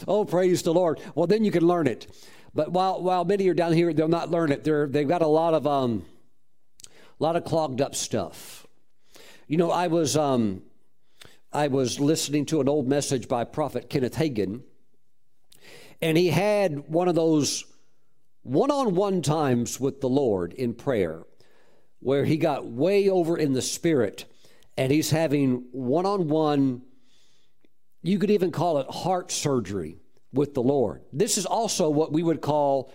[0.06, 1.00] Oh praise the lord.
[1.14, 2.06] Well then you can learn it.
[2.54, 4.64] But while while many are down here they'll not learn it.
[4.64, 6.04] They're they've got a lot of um
[6.88, 8.66] a lot of clogged up stuff.
[9.46, 10.62] You know i was um
[11.52, 14.62] i was listening to an old message by prophet kenneth hagin
[16.02, 17.64] and he had one of those
[18.42, 21.24] one-on-one times with the lord in prayer
[22.00, 24.24] where he got way over in the spirit
[24.76, 26.82] and he's having one on one,
[28.02, 29.98] you could even call it heart surgery
[30.32, 31.02] with the Lord.
[31.12, 32.92] This is also what we would call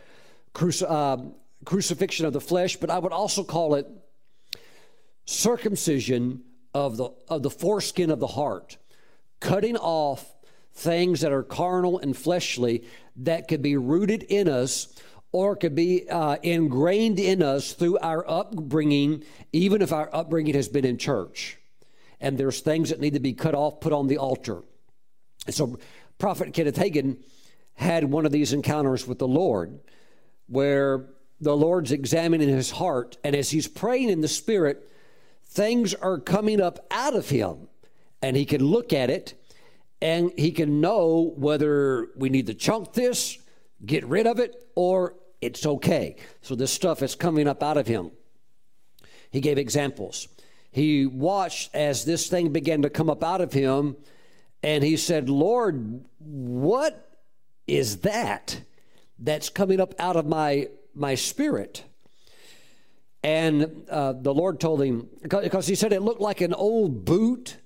[0.53, 1.17] cruci- uh,
[1.63, 3.87] crucifixion of the flesh, but I would also call it
[5.25, 6.43] circumcision
[6.73, 8.77] of the, of the foreskin of the heart,
[9.39, 10.33] cutting off
[10.73, 12.83] things that are carnal and fleshly
[13.15, 14.87] that could be rooted in us
[15.35, 19.21] or could be uh, ingrained in us through our upbringing,
[19.51, 21.57] even if our upbringing has been in church.
[22.21, 24.63] And there's things that need to be cut off, put on the altar.
[25.49, 25.77] So,
[26.19, 27.17] Prophet Kenneth Hagin
[27.73, 29.77] had one of these encounters with the Lord
[30.47, 31.07] where
[31.41, 34.89] the Lord's examining his heart, and as he's praying in the Spirit,
[35.43, 37.67] things are coming up out of him,
[38.21, 39.33] and he can look at it
[40.01, 43.37] and he can know whether we need to chunk this,
[43.85, 45.15] get rid of it, or
[45.45, 46.15] it's okay.
[46.41, 48.11] So this stuff is coming up out of him.
[49.29, 50.27] He gave examples.
[50.71, 53.95] He watched as this thing began to come up out of him,
[54.61, 57.17] and he said, Lord, what
[57.67, 58.61] is that
[59.19, 61.83] that's coming up out of my, my spirit?
[63.23, 67.57] And uh, the Lord told him, because he said it looked like an old boot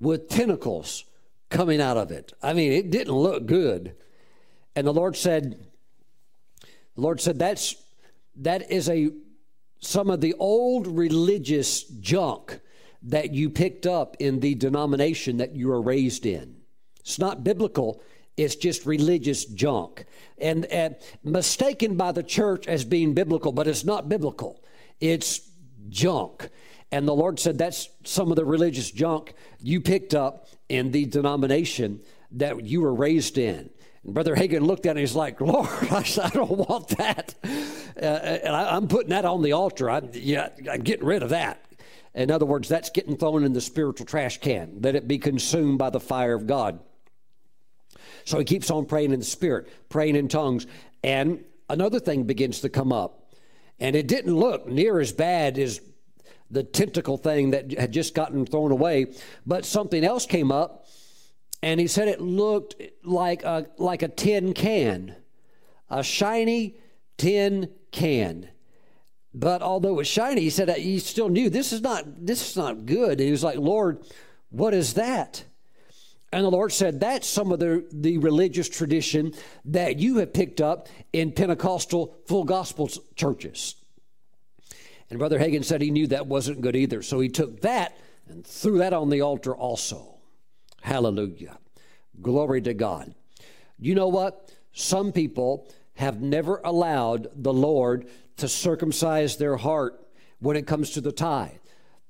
[0.00, 1.04] with tentacles
[1.50, 2.32] coming out of it.
[2.42, 3.94] I mean, it didn't look good.
[4.74, 5.67] And the Lord said,
[7.00, 7.76] Lord said that's
[8.36, 9.10] that is a
[9.80, 12.60] some of the old religious junk
[13.02, 16.56] that you picked up in the denomination that you were raised in.
[17.00, 18.02] It's not biblical,
[18.36, 20.04] it's just religious junk.
[20.38, 24.62] And, and mistaken by the church as being biblical, but it's not biblical,
[25.00, 25.40] it's
[25.88, 26.48] junk.
[26.90, 31.04] And the Lord said, That's some of the religious junk you picked up in the
[31.04, 32.00] denomination
[32.32, 33.70] that you were raised in.
[34.12, 37.34] Brother Hagin looked at it and he's like, Lord, I, said, I don't want that.
[38.00, 39.90] Uh, and I, am putting that on the altar.
[39.90, 41.64] I, yeah, I'm getting rid of that.
[42.14, 44.78] In other words, that's getting thrown in the spiritual trash can.
[44.80, 46.80] Let it be consumed by the fire of God.
[48.24, 50.66] So he keeps on praying in the spirit, praying in tongues.
[51.04, 53.34] And another thing begins to come up.
[53.78, 55.80] And it didn't look near as bad as
[56.50, 59.14] the tentacle thing that had just gotten thrown away,
[59.46, 60.87] but something else came up.
[61.62, 65.16] And he said it looked like a, like a tin can,
[65.90, 66.76] a shiny
[67.16, 68.48] tin can.
[69.34, 72.56] But although it was shiny, he said he still knew this is not this is
[72.56, 73.12] not good.
[73.12, 74.02] And he was like, Lord,
[74.50, 75.44] what is that?
[76.32, 79.32] And the Lord said, That's some of the, the religious tradition
[79.66, 83.76] that you have picked up in Pentecostal full gospel churches.
[85.10, 87.02] And Brother Hagin said he knew that wasn't good either.
[87.02, 87.96] So he took that
[88.28, 90.17] and threw that on the altar also.
[90.82, 91.58] Hallelujah.
[92.20, 93.14] Glory to God.
[93.78, 94.50] You know what?
[94.72, 100.00] Some people have never allowed the Lord to circumcise their heart
[100.38, 101.50] when it comes to the tithe.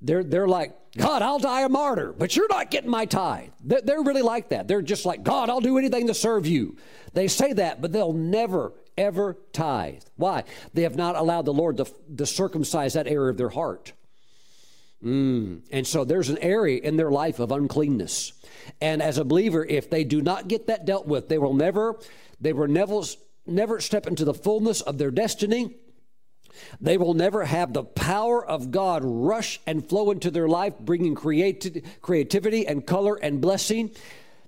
[0.00, 3.50] They're, they're like, God, I'll die a martyr, but you're not getting my tithe.
[3.64, 4.68] They're, they're really like that.
[4.68, 6.76] They're just like, God, I'll do anything to serve you.
[7.14, 10.02] They say that, but they'll never, ever tithe.
[10.16, 10.44] Why?
[10.74, 13.92] They have not allowed the Lord to, to circumcise that area of their heart.
[15.04, 15.62] Mm.
[15.70, 18.32] And so there's an area in their life of uncleanness.
[18.80, 21.98] And as a believer, if they do not get that dealt with, they will never,
[22.40, 23.00] they will never,
[23.46, 25.74] never step into the fullness of their destiny
[26.80, 31.14] they will never have the power of God rush and flow into their life, bringing
[31.14, 33.90] creati- creativity and color and blessing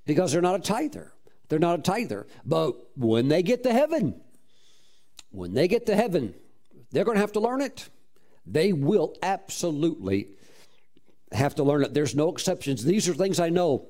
[0.06, 1.12] because they're not a tither.
[1.48, 2.26] They're not a tither.
[2.44, 4.20] But when they get to heaven,
[5.30, 6.34] when they get to heaven,
[6.90, 7.88] they're going to have to learn it.
[8.46, 10.28] They will absolutely
[11.32, 11.94] have to learn it.
[11.94, 12.84] There's no exceptions.
[12.84, 13.86] These are things I know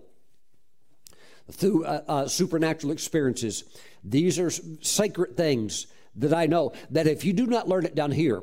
[1.51, 3.64] through uh, uh, supernatural experiences.
[4.05, 5.86] These are sacred things
[6.16, 8.43] that I know that if you do not learn it down here,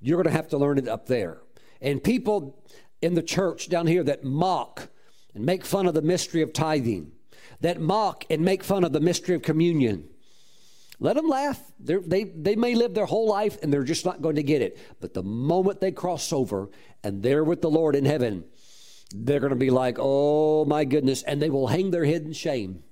[0.00, 1.38] you're going to have to learn it up there.
[1.80, 2.62] And people
[3.02, 4.88] in the church down here that mock
[5.34, 7.12] and make fun of the mystery of tithing,
[7.60, 10.08] that mock and make fun of the mystery of communion,
[11.00, 11.60] let them laugh.
[11.78, 14.78] They they may live their whole life and they're just not going to get it.
[15.00, 16.70] But the moment they cross over
[17.04, 18.44] and they're with the Lord in heaven,
[19.14, 22.32] they're going to be like, oh my goodness, and they will hang their head in
[22.32, 22.82] shame.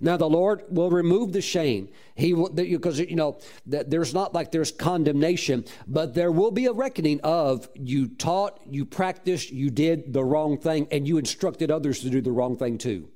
[0.00, 1.88] Now the Lord will remove the shame.
[2.14, 6.66] He will because you know that there's not like there's condemnation, but there will be
[6.66, 11.70] a reckoning of you taught, you practiced, you did the wrong thing, and you instructed
[11.70, 13.08] others to do the wrong thing too.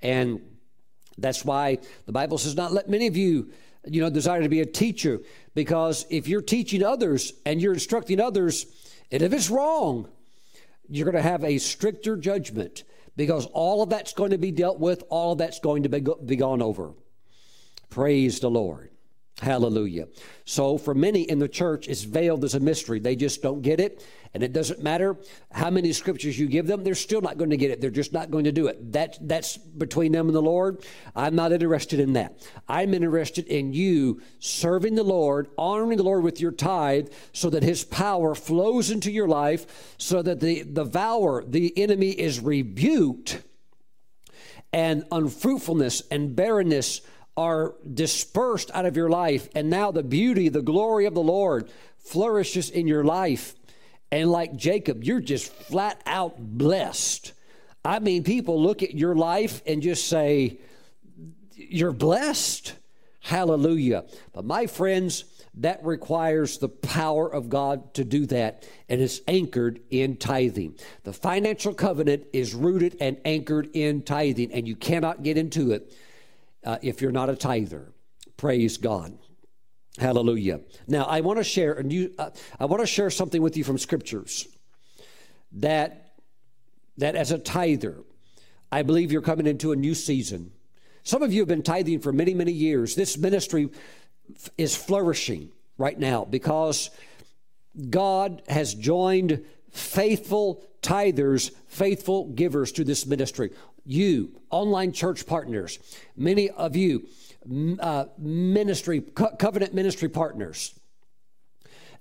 [0.00, 0.40] And
[1.18, 3.50] that's why the Bible says, not let many of you,
[3.86, 5.20] you know, desire to be a teacher,
[5.54, 8.66] because if you're teaching others and you're instructing others,
[9.10, 10.08] and if it's wrong,
[10.88, 12.84] you're going to have a stricter judgment
[13.16, 16.04] because all of that's going to be dealt with, all of that's going to be,
[16.24, 16.92] be gone over.
[17.90, 18.90] Praise the Lord.
[19.42, 20.06] Hallelujah.
[20.44, 23.00] So, for many in the church, it's veiled as a mystery.
[23.00, 24.06] They just don't get it.
[24.32, 25.16] And it doesn't matter
[25.50, 27.80] how many scriptures you give them, they're still not going to get it.
[27.80, 28.92] They're just not going to do it.
[28.92, 30.84] That, that's between them and the Lord.
[31.14, 32.46] I'm not interested in that.
[32.68, 37.62] I'm interested in you serving the Lord, honoring the Lord with your tithe, so that
[37.62, 40.84] His power flows into your life, so that the, the
[41.48, 43.40] the enemy, is rebuked,
[44.72, 47.00] and unfruitfulness and barrenness
[47.36, 49.48] are dispersed out of your life.
[49.54, 53.54] And now the beauty, the glory of the Lord flourishes in your life.
[54.12, 57.32] And like Jacob, you're just flat out blessed.
[57.84, 60.58] I mean, people look at your life and just say,
[61.54, 62.74] You're blessed.
[63.20, 64.04] Hallelujah.
[64.32, 65.24] But my friends,
[65.58, 70.74] that requires the power of God to do that, and it's anchored in tithing.
[71.04, 75.94] The financial covenant is rooted and anchored in tithing, and you cannot get into it
[76.64, 77.92] uh, if you're not a tither.
[78.36, 79.18] Praise God.
[79.98, 80.60] Hallelujah.
[80.88, 83.62] Now, I want to share, and you, uh, I want to share something with you
[83.62, 84.48] from scriptures
[85.52, 86.16] that,
[86.96, 88.02] that as a tither,
[88.72, 90.50] I believe you're coming into a new season.
[91.04, 92.96] Some of you have been tithing for many, many years.
[92.96, 93.70] This ministry
[94.34, 96.90] f- is flourishing right now because
[97.90, 103.50] God has joined faithful tithers, faithful givers to this ministry.
[103.84, 105.78] You, online church partners,
[106.16, 107.06] many of you,
[107.80, 110.78] uh, ministry, co- covenant ministry partners,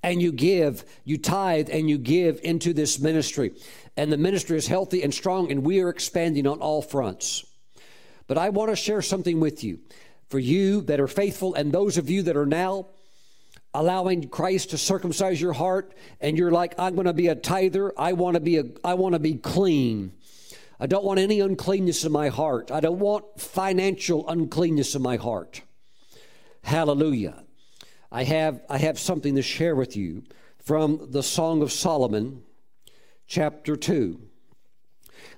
[0.01, 3.53] and you give, you tithe, and you give into this ministry.
[3.95, 7.45] and the ministry is healthy and strong, and we are expanding on all fronts.
[8.27, 9.79] But I want to share something with you.
[10.29, 12.87] For you that are faithful, and those of you that are now
[13.73, 17.93] allowing Christ to circumcise your heart, and you're like, I'm going to be a tither.
[17.97, 18.63] I want to be a.
[18.83, 20.13] I want to be clean.
[20.83, 22.69] I don't want any uncleanness in my heart.
[22.69, 25.61] I don't want financial uncleanness in my heart.
[26.61, 27.45] Hallelujah.
[28.11, 30.23] I have, I have something to share with you
[30.57, 32.43] from the Song of Solomon,
[33.27, 34.19] chapter 2.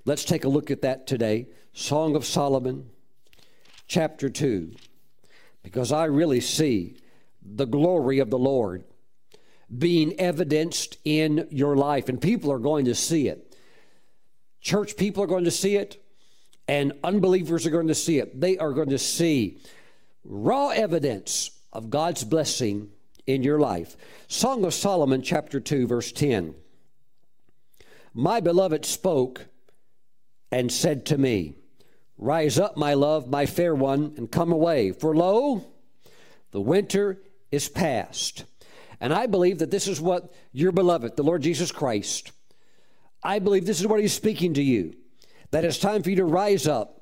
[0.04, 1.50] Let's take a look at that today.
[1.74, 2.90] Song of Solomon,
[3.88, 4.72] chapter 2.
[5.62, 6.98] Because I really see
[7.44, 8.84] the glory of the Lord
[9.78, 13.45] being evidenced in your life, and people are going to see it.
[14.66, 16.04] Church people are going to see it,
[16.68, 18.42] and unbelievers are going to see it.
[18.42, 19.60] They are going to see
[20.24, 22.90] raw evidence of God's blessing
[23.28, 23.96] in your life.
[24.28, 26.56] Song of Solomon, chapter 2, verse 10.
[28.16, 29.46] My beloved spoke
[30.52, 31.54] and said to me,
[32.18, 34.94] Rise up, my love, my fair one, and come away.
[34.94, 35.64] For lo,
[36.50, 38.46] the winter is past.
[39.00, 42.32] And I believe that this is what your beloved, the Lord Jesus Christ,
[43.26, 44.94] I believe this is what he's speaking to you.
[45.52, 47.02] That it's time for you to rise up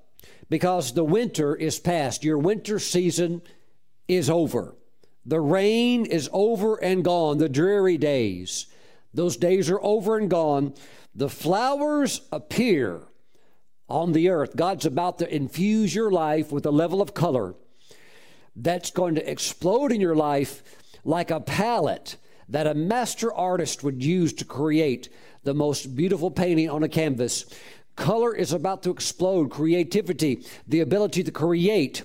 [0.50, 2.24] because the winter is past.
[2.24, 3.42] Your winter season
[4.08, 4.76] is over.
[5.26, 8.68] The rain is over and gone, the dreary days.
[9.14, 10.74] Those days are over and gone.
[11.14, 13.02] The flowers appear
[13.90, 14.56] on the earth.
[14.56, 17.56] God's about to infuse your life with a level of color
[18.56, 20.64] that's going to explode in your life
[21.04, 22.18] like a palette
[22.50, 25.10] that a master artist would use to create
[25.44, 27.46] the most beautiful painting on a canvas.
[27.96, 32.04] Color is about to explode, creativity, the ability to create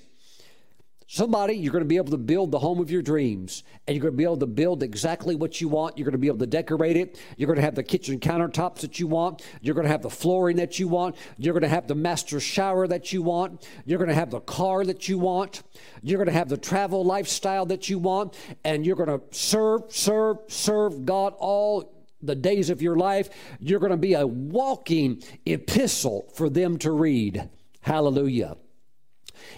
[1.10, 4.02] Somebody, you're going to be able to build the home of your dreams, and you're
[4.02, 5.96] going to be able to build exactly what you want.
[5.96, 7.18] You're going to be able to decorate it.
[7.38, 9.42] You're going to have the kitchen countertops that you want.
[9.62, 11.16] You're going to have the flooring that you want.
[11.38, 13.66] You're going to have the master shower that you want.
[13.86, 15.62] You're going to have the car that you want.
[16.02, 19.84] You're going to have the travel lifestyle that you want, and you're going to serve,
[19.88, 23.28] serve, serve God all the days of your life.
[23.60, 27.48] You're going to be a walking epistle for them to read.
[27.80, 28.56] Hallelujah.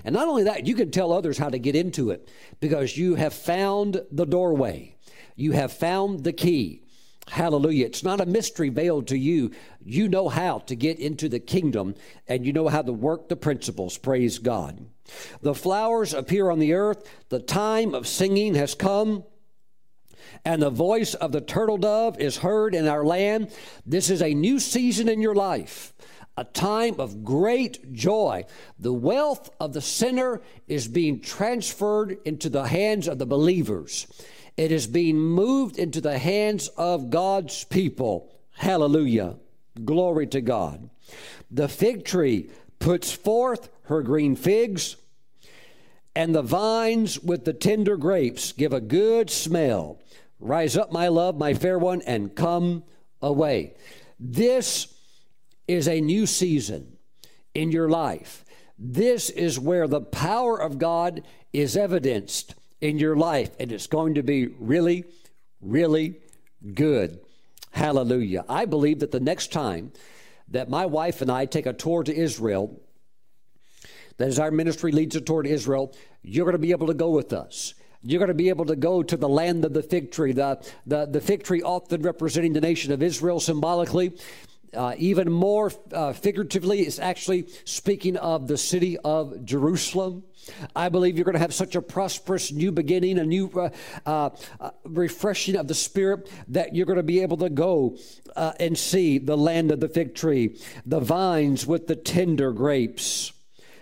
[0.04, 2.28] And not only that, you can tell others how to get into it
[2.60, 4.96] because you have found the doorway,
[5.36, 6.82] you have found the key.
[7.28, 7.86] Hallelujah.
[7.86, 9.52] It's not a mystery veiled to you.
[9.84, 11.94] You know how to get into the kingdom
[12.26, 13.96] and you know how to work the principles.
[13.96, 14.84] Praise God.
[15.40, 17.08] The flowers appear on the earth.
[17.28, 19.24] The time of singing has come
[20.44, 23.50] and the voice of the turtle dove is heard in our land.
[23.86, 25.92] This is a new season in your life
[26.40, 28.44] a time of great joy.
[28.78, 34.06] The wealth of the sinner is being transferred into the hands of the believers,
[34.56, 38.34] it is being moved into the hands of God's people.
[38.52, 39.36] Hallelujah.
[39.84, 40.90] Glory to God.
[41.50, 44.96] The fig tree puts forth her green figs,
[46.14, 49.98] and the vines with the tender grapes give a good smell.
[50.40, 52.82] Rise up, my love, my fair one, and come
[53.20, 53.74] away.
[54.18, 54.92] This
[55.68, 56.96] is a new season
[57.54, 58.44] in your life.
[58.78, 61.22] This is where the power of God
[61.52, 65.04] is evidenced in your life, and it's going to be really,
[65.60, 66.16] really
[66.74, 67.20] good.
[67.72, 68.44] Hallelujah.
[68.48, 69.92] I believe that the next time
[70.48, 72.80] that my wife and I take a tour to Israel,
[74.16, 76.94] that as our ministry leads a tour to Israel, you're going to be able to
[76.94, 77.74] go with us.
[78.02, 80.64] You're going to be able to go to the land of the fig tree, the,
[80.86, 84.12] the, the fig tree often representing the nation of Israel symbolically.
[84.72, 90.22] Uh, even more uh, figuratively, it's actually speaking of the city of Jerusalem.
[90.74, 93.70] I believe you're going to have such a prosperous new beginning, a new uh,
[94.06, 97.98] uh, uh refreshing of the Spirit that you're going to be able to go
[98.36, 100.56] uh, and see the land of the fig tree,
[100.86, 103.32] the vines with the tender grapes.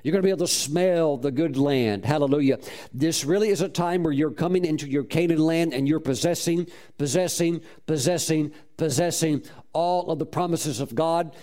[0.09, 2.07] You're going to be able to smell the good land.
[2.07, 2.61] Hallelujah.
[2.95, 6.67] This really is a time where you're coming into your Canaan land and you're possessing,
[6.97, 9.43] possessing, possessing, possessing
[9.75, 11.37] all of the promises of God.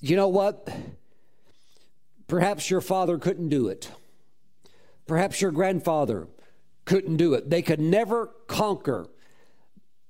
[0.00, 0.68] You know what?
[2.26, 3.92] Perhaps your father couldn't do it.
[5.06, 6.26] Perhaps your grandfather
[6.84, 7.48] couldn't do it.
[7.48, 9.06] They could never conquer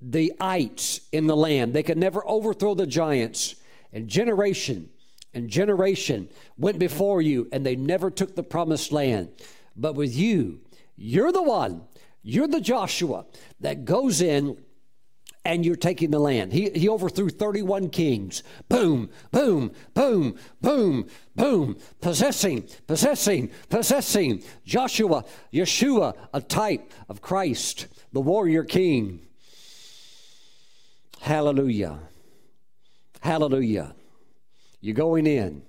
[0.00, 3.56] the ites in the land, they could never overthrow the giants.
[3.92, 4.88] And generation
[5.34, 9.28] and generation went before you and they never took the promised land.
[9.76, 10.60] But with you,
[10.96, 11.82] you're the one,
[12.22, 13.26] you're the Joshua
[13.60, 14.58] that goes in
[15.44, 16.52] and you're taking the land.
[16.52, 18.42] He, he overthrew 31 kings.
[18.68, 21.78] Boom, boom, boom, boom, boom.
[22.02, 24.42] Possessing, possessing, possessing.
[24.66, 29.20] Joshua, Yeshua, a type of Christ, the warrior king.
[31.20, 32.00] Hallelujah.
[33.20, 33.94] Hallelujah.
[34.80, 35.62] You're going in.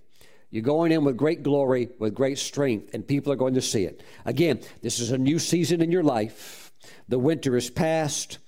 [0.51, 3.83] You're going in with great glory, with great strength, and people are going to see
[3.83, 4.01] it.
[4.25, 6.71] Again, this is a new season in your life.
[7.07, 8.39] The winter is past,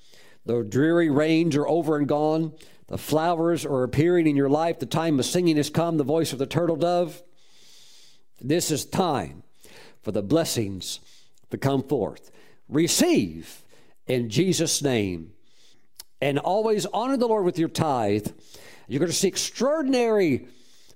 [0.45, 2.53] the dreary rains are over and gone,
[2.87, 6.33] the flowers are appearing in your life, the time of singing has come, the voice
[6.33, 7.21] of the turtle dove.
[8.39, 9.43] This is time
[10.01, 10.99] for the blessings
[11.51, 12.31] to come forth.
[12.67, 13.63] Receive
[14.07, 15.31] in Jesus' name.
[16.19, 18.27] And always honor the Lord with your tithe.
[18.91, 20.49] You're going to see extraordinary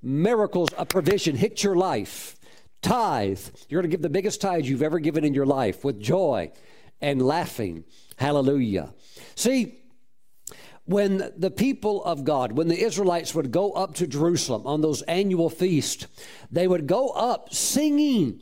[0.04, 2.36] miracles of provision hit your life.
[2.82, 3.40] Tithe.
[3.70, 6.52] You're going to give the biggest tithe you've ever given in your life with joy
[7.00, 7.86] and laughing.
[8.18, 8.94] Hallelujah.
[9.36, 9.80] See,
[10.84, 15.02] when the people of God, when the Israelites would go up to Jerusalem on those
[15.04, 16.06] annual feasts,
[16.52, 18.42] they would go up singing.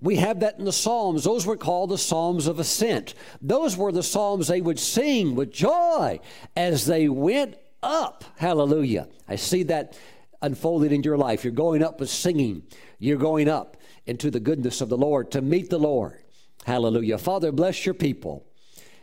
[0.00, 1.24] We have that in the Psalms.
[1.24, 3.12] Those were called the Psalms of Ascent.
[3.42, 6.20] Those were the Psalms they would sing with joy
[6.56, 8.24] as they went up.
[8.36, 9.08] Hallelujah.
[9.28, 9.98] I see that
[10.42, 11.44] unfolded in your life.
[11.44, 12.62] You're going up with singing.
[12.98, 16.22] You're going up into the goodness of the Lord to meet the Lord.
[16.64, 17.18] Hallelujah.
[17.18, 18.46] Father, bless your people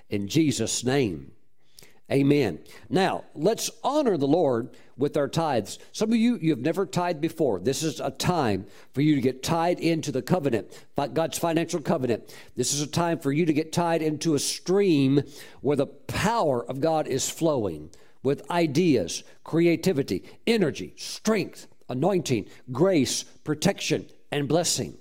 [0.10, 1.32] in Jesus' name.
[2.12, 2.60] Amen.
[2.90, 5.80] Now, let's honor the Lord with our tithes.
[5.94, 7.60] Some of you, you have never tithed before.
[7.60, 12.36] This is a time for you to get tied into the covenant, God's financial covenant.
[12.58, 15.24] This is a time for you to get tied into a stream
[15.62, 17.90] where the power of God is flowing
[18.24, 24.98] with ideas, creativity, energy, strength, anointing, grace, protection, and blessing.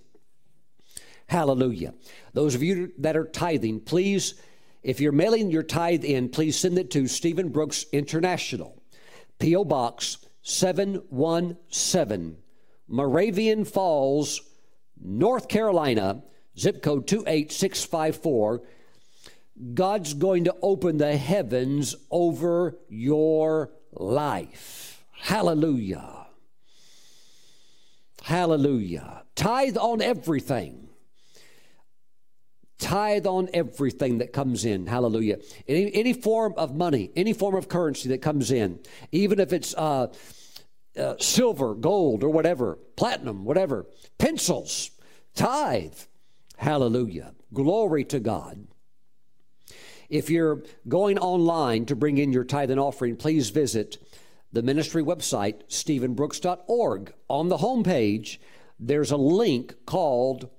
[1.26, 1.94] Hallelujah.
[2.32, 4.34] Those of you that are tithing, please,
[4.82, 8.82] if you're mailing your tithe in, please send it to Steven Brooks International,
[9.38, 9.64] P.O.
[9.64, 12.36] Box 717,
[12.88, 14.40] Moravian Falls,
[15.00, 16.24] North Carolina,
[16.58, 18.62] zip code 28654.
[19.74, 25.04] God's going to open the heavens over your life.
[25.12, 26.26] Hallelujah.
[28.22, 29.24] Hallelujah.
[29.34, 30.88] Tithe on everything.
[32.78, 34.86] Tithe on everything that comes in.
[34.86, 35.38] Hallelujah.
[35.68, 38.80] Any, any form of money, any form of currency that comes in,
[39.12, 40.06] even if it's uh,
[40.96, 43.86] uh, silver, gold, or whatever, platinum, whatever,
[44.18, 44.90] pencils,
[45.34, 45.98] tithe.
[46.56, 47.34] Hallelujah.
[47.52, 48.66] Glory to God.
[50.10, 53.96] If you're going online to bring in your tithe and offering, please visit
[54.52, 57.14] the ministry website, stevenbrooks.org.
[57.28, 58.38] On the homepage,
[58.80, 60.50] there's a link called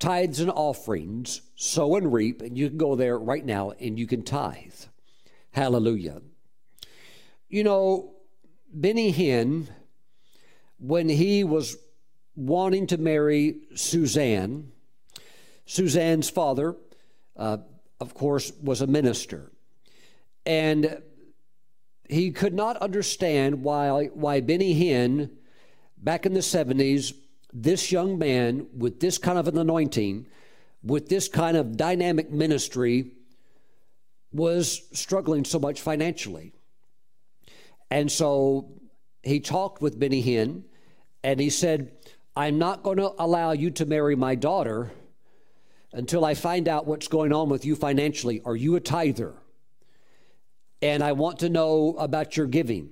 [0.00, 4.08] Tithes and Offerings, Sow and Reap, and you can go there right now and you
[4.08, 4.74] can tithe.
[5.52, 6.22] Hallelujah.
[7.48, 8.14] You know,
[8.72, 9.68] Benny Hinn,
[10.78, 11.76] when he was
[12.34, 14.72] wanting to marry Suzanne,
[15.64, 16.74] Suzanne's father,
[17.36, 17.58] uh,
[18.00, 19.50] of course, was a minister.
[20.46, 21.02] And
[22.08, 25.30] he could not understand why, why Benny Hinn,
[25.98, 27.14] back in the 70s,
[27.52, 30.26] this young man with this kind of an anointing,
[30.82, 33.12] with this kind of dynamic ministry,
[34.32, 36.52] was struggling so much financially.
[37.90, 38.72] And so
[39.22, 40.62] he talked with Benny Hinn
[41.22, 41.92] and he said,
[42.36, 44.92] I'm not going to allow you to marry my daughter
[45.92, 48.40] until I find out what's going on with you financially.
[48.44, 49.34] Are you a tither?
[50.82, 52.90] And I want to know about your giving.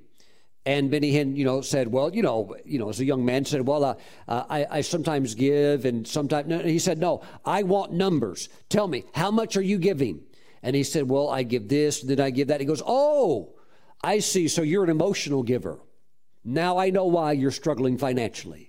[0.67, 3.47] And Benny Hinn, you know, said, well, you know, you know, as a young man,
[3.47, 3.95] said, well, uh,
[4.27, 6.47] uh, I, I, sometimes give, and sometimes.
[6.47, 8.51] No, he said, no, I want numbers.
[8.69, 10.21] Tell me, how much are you giving?
[10.63, 12.61] And he said, well, I give this, and then I give that.
[12.61, 13.55] He goes, oh,
[14.03, 14.47] I see.
[14.49, 15.79] So you're an emotional giver.
[16.45, 18.68] Now I know why you're struggling financially.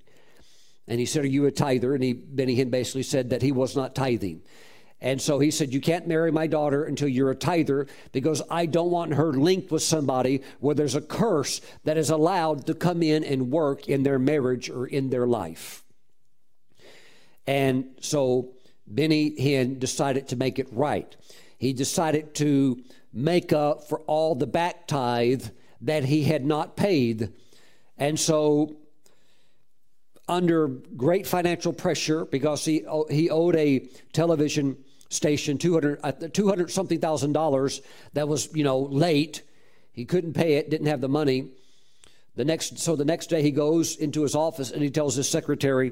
[0.89, 1.93] And he said, Are you a tither?
[1.93, 4.41] And he, Benny Hinn basically said that he was not tithing.
[4.99, 8.65] And so he said, You can't marry my daughter until you're a tither because I
[8.65, 13.03] don't want her linked with somebody where there's a curse that is allowed to come
[13.03, 15.83] in and work in their marriage or in their life.
[17.45, 18.49] And so
[18.87, 21.15] Benny Hinn decided to make it right.
[21.59, 22.83] He decided to
[23.13, 25.45] make up for all the back tithe
[25.81, 27.31] that he had not paid.
[27.97, 28.75] And so
[30.29, 33.79] under great financial pressure because he, he owed a
[34.13, 34.77] television
[35.09, 37.81] station 200, uh, 200 something thousand dollars
[38.13, 39.41] that was, you know, late.
[39.91, 41.49] He couldn't pay it, didn't have the money.
[42.35, 45.27] The next, so the next day he goes into his office and he tells his
[45.27, 45.91] secretary,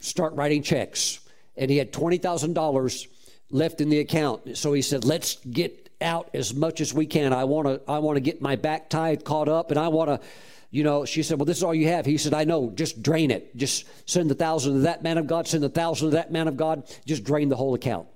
[0.00, 1.20] start writing checks.
[1.56, 3.06] And he had $20,000
[3.50, 4.56] left in the account.
[4.56, 7.32] So he said, let's get out as much as we can.
[7.32, 10.08] I want to, I want to get my back tithe caught up and I want
[10.10, 10.26] to,
[10.70, 12.04] you know, she said, Well, this is all you have.
[12.04, 13.56] He said, I know, just drain it.
[13.56, 16.48] Just send the thousand to that man of God, send the thousand to that man
[16.48, 18.06] of God, just drain the whole account.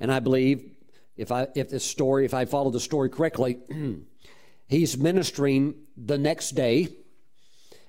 [0.00, 0.72] And I believe
[1.16, 3.58] if I if this story, if I follow the story correctly,
[4.66, 6.88] he's ministering the next day,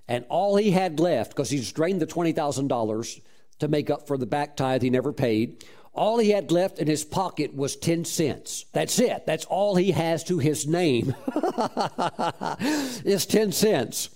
[0.08, 3.22] and all he had left, because he's drained the $20,000
[3.60, 5.66] to make up for the back tithe he never paid,
[5.96, 8.66] all he had left in his pocket was 10 cents.
[8.74, 9.26] That's it.
[9.26, 11.16] That's all he has to his name
[13.06, 14.10] is 10 cents.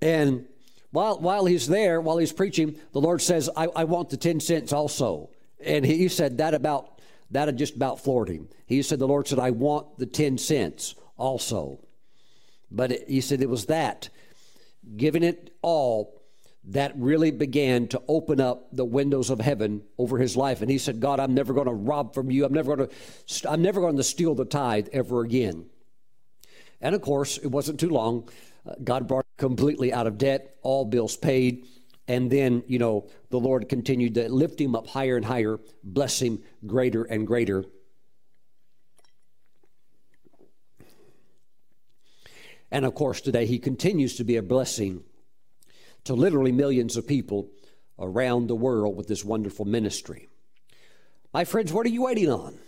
[0.00, 0.46] And
[0.90, 4.40] while, while he's there, while he's preaching, the Lord says, I, I want the 10
[4.40, 5.30] cents also.
[5.64, 7.00] And he said that about,
[7.30, 8.48] that had just about floored him.
[8.66, 11.80] He said, the Lord said, I want the 10 cents also.
[12.70, 14.08] But it, he said it was that,
[14.96, 16.21] giving it all
[16.64, 20.62] that really began to open up the windows of heaven over his life.
[20.62, 22.44] And he said god i'm never going to rob from you.
[22.44, 25.66] I'm never going to i'm never going to steal the tithe ever again.
[26.80, 28.28] And of course it wasn't too long
[28.66, 31.66] uh, god brought completely out of debt all bills paid.
[32.06, 36.20] And then you know the lord continued to lift him up higher and higher bless
[36.22, 37.64] him greater and greater.
[42.70, 45.02] And of course today he continues to be a blessing
[46.04, 47.50] to literally millions of people
[47.98, 50.28] around the world with this wonderful ministry.
[51.32, 52.58] My friends, what are you waiting on?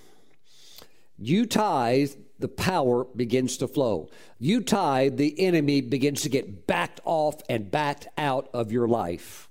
[1.18, 4.08] You tithe, the power begins to flow.
[4.38, 9.48] You tithe, the enemy begins to get backed off and backed out of your life.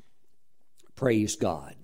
[0.96, 1.76] Praise God.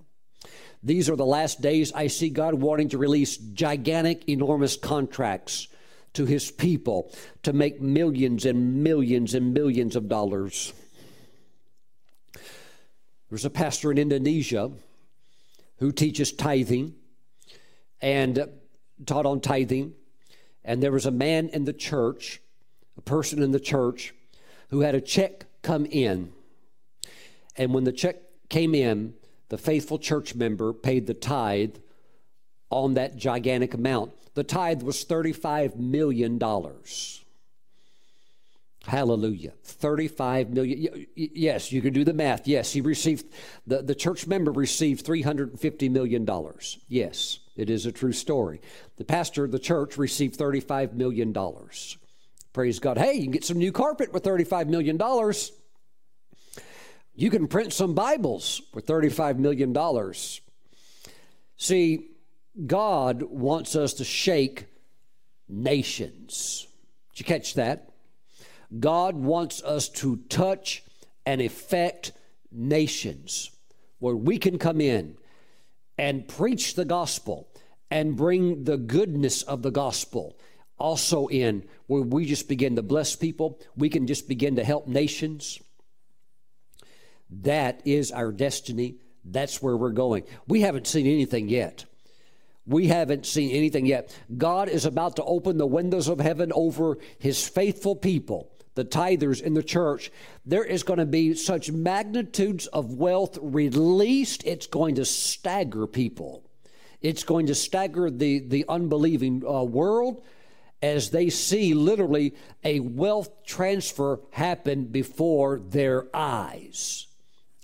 [0.82, 5.68] These are the last days I see God wanting to release gigantic, enormous contracts
[6.14, 7.12] to his people
[7.42, 10.72] to make millions and millions and millions of dollars.
[13.30, 14.72] There's a pastor in Indonesia
[15.78, 16.94] who teaches tithing
[18.02, 18.48] and
[19.06, 19.94] taught on tithing.
[20.64, 22.40] And there was a man in the church,
[22.98, 24.12] a person in the church,
[24.70, 26.32] who had a check come in.
[27.56, 28.16] And when the check
[28.48, 29.14] came in,
[29.48, 31.76] the faithful church member paid the tithe
[32.68, 34.12] on that gigantic amount.
[34.34, 36.38] The tithe was $35 million.
[38.86, 39.52] Hallelujah.
[39.62, 41.06] 35 million.
[41.14, 42.48] Yes, you can do the math.
[42.48, 43.26] Yes, he received,
[43.66, 46.26] the, the church member received $350 million.
[46.88, 48.60] Yes, it is a true story.
[48.96, 51.36] The pastor of the church received $35 million.
[52.52, 52.96] Praise God.
[52.96, 54.98] Hey, you can get some new carpet with $35 million.
[57.14, 59.76] You can print some Bibles with $35 million.
[61.58, 62.08] See,
[62.66, 64.66] God wants us to shake
[65.48, 66.66] nations.
[67.12, 67.89] Did you catch that?
[68.78, 70.84] God wants us to touch
[71.26, 72.12] and affect
[72.52, 73.50] nations
[73.98, 75.16] where we can come in
[75.98, 77.48] and preach the gospel
[77.90, 80.38] and bring the goodness of the gospel
[80.78, 83.60] also in where we just begin to bless people.
[83.76, 85.60] We can just begin to help nations.
[87.28, 88.96] That is our destiny.
[89.24, 90.24] That's where we're going.
[90.48, 91.84] We haven't seen anything yet.
[92.66, 94.16] We haven't seen anything yet.
[94.36, 99.42] God is about to open the windows of heaven over his faithful people the tithers
[99.42, 100.10] in the church,
[100.46, 106.44] there is going to be such magnitudes of wealth released, it's going to stagger people.
[107.00, 110.22] It's going to stagger the, the unbelieving uh, world
[110.82, 112.34] as they see literally
[112.64, 117.06] a wealth transfer happen before their eyes.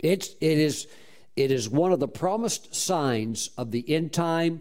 [0.03, 0.87] It's, it, is,
[1.35, 4.61] it is one of the promised signs of the end time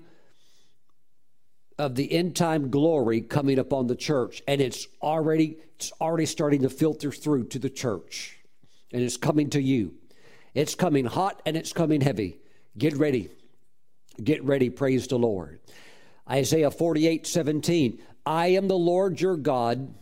[1.77, 6.61] of the end time glory coming upon the church and it's already it's already starting
[6.61, 8.37] to filter through to the church.
[8.93, 9.95] And it's coming to you.
[10.53, 12.39] It's coming hot and it's coming heavy.
[12.77, 13.29] Get ready.
[14.23, 14.69] Get ready.
[14.69, 15.59] Praise the lord.
[16.29, 19.93] Isaiah 48 17 i am the lord your god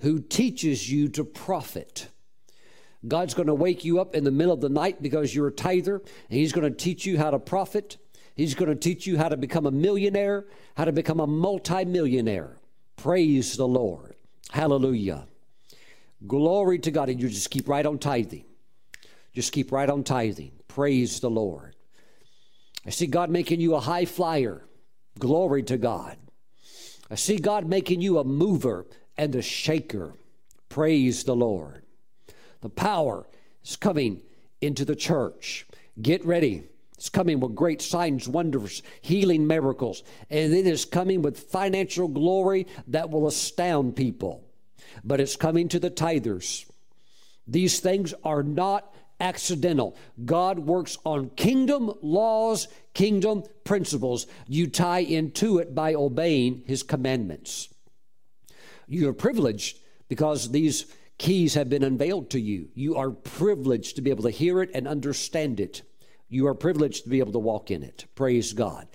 [0.00, 2.08] who teaches you to profit.
[3.06, 5.52] God's going to wake you up in the middle of the night because you're a
[5.52, 7.96] tither and he's going to teach you how to profit
[8.34, 10.46] He's going to teach you how to become a millionaire,
[10.76, 12.56] how to become a multimillionaire.
[12.96, 14.16] Praise the Lord.
[14.50, 15.26] Hallelujah.
[16.26, 17.08] Glory to God.
[17.08, 18.44] And you just keep right on tithing.
[19.32, 20.52] Just keep right on tithing.
[20.68, 21.76] Praise the Lord.
[22.86, 24.64] I see God making you a high flyer.
[25.18, 26.16] Glory to God.
[27.10, 28.86] I see God making you a mover
[29.16, 30.14] and a shaker.
[30.68, 31.84] Praise the Lord.
[32.62, 33.26] The power
[33.64, 34.22] is coming
[34.60, 35.66] into the church.
[36.00, 36.64] Get ready.
[37.04, 42.66] It's coming with great signs, wonders, healing miracles, and it is coming with financial glory
[42.86, 44.42] that will astound people.
[45.04, 46.64] But it's coming to the tithers.
[47.46, 49.98] These things are not accidental.
[50.24, 54.26] God works on kingdom laws, kingdom principles.
[54.48, 57.68] You tie into it by obeying his commandments.
[58.88, 59.78] You are privileged
[60.08, 60.86] because these
[61.18, 62.70] keys have been unveiled to you.
[62.74, 65.82] You are privileged to be able to hear it and understand it.
[66.34, 68.06] You are privileged to be able to walk in it.
[68.16, 68.88] Praise God.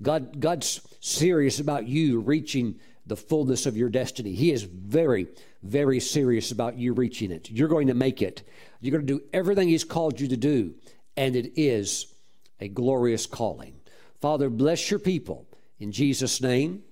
[0.00, 4.32] God God's serious about you reaching the fullness of your destiny.
[4.32, 5.28] He is very,
[5.62, 7.50] very serious about you reaching it.
[7.50, 8.42] You're going to make it.
[8.80, 10.74] You're going to do everything He's called you to do,
[11.16, 12.14] and it is
[12.60, 13.76] a glorious calling.
[14.22, 15.46] Father, bless your people
[15.78, 16.82] in Jesus' name.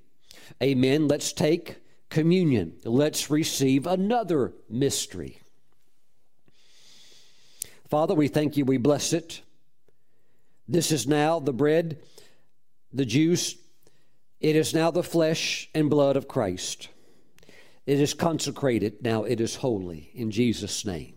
[0.63, 1.09] Amen.
[1.09, 1.77] Let's take
[2.11, 2.75] communion.
[2.85, 5.41] Let's receive another mystery.
[7.89, 8.67] Father, we thank you.
[8.67, 9.41] We bless it.
[10.67, 11.99] This is now the bread,
[12.93, 13.57] the juice.
[14.41, 16.89] It is now the flesh and blood of Christ.
[17.87, 19.03] It is consecrated.
[19.03, 21.15] Now it is holy in Jesus' name.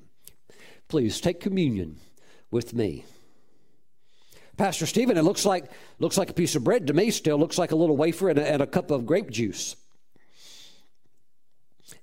[0.87, 1.97] Please take communion
[2.51, 3.05] with me.
[4.57, 5.65] Pastor Steven, it looks like
[5.99, 7.11] looks like a piece of bread to me.
[7.11, 9.75] Still looks like a little wafer and a, and a cup of grape juice.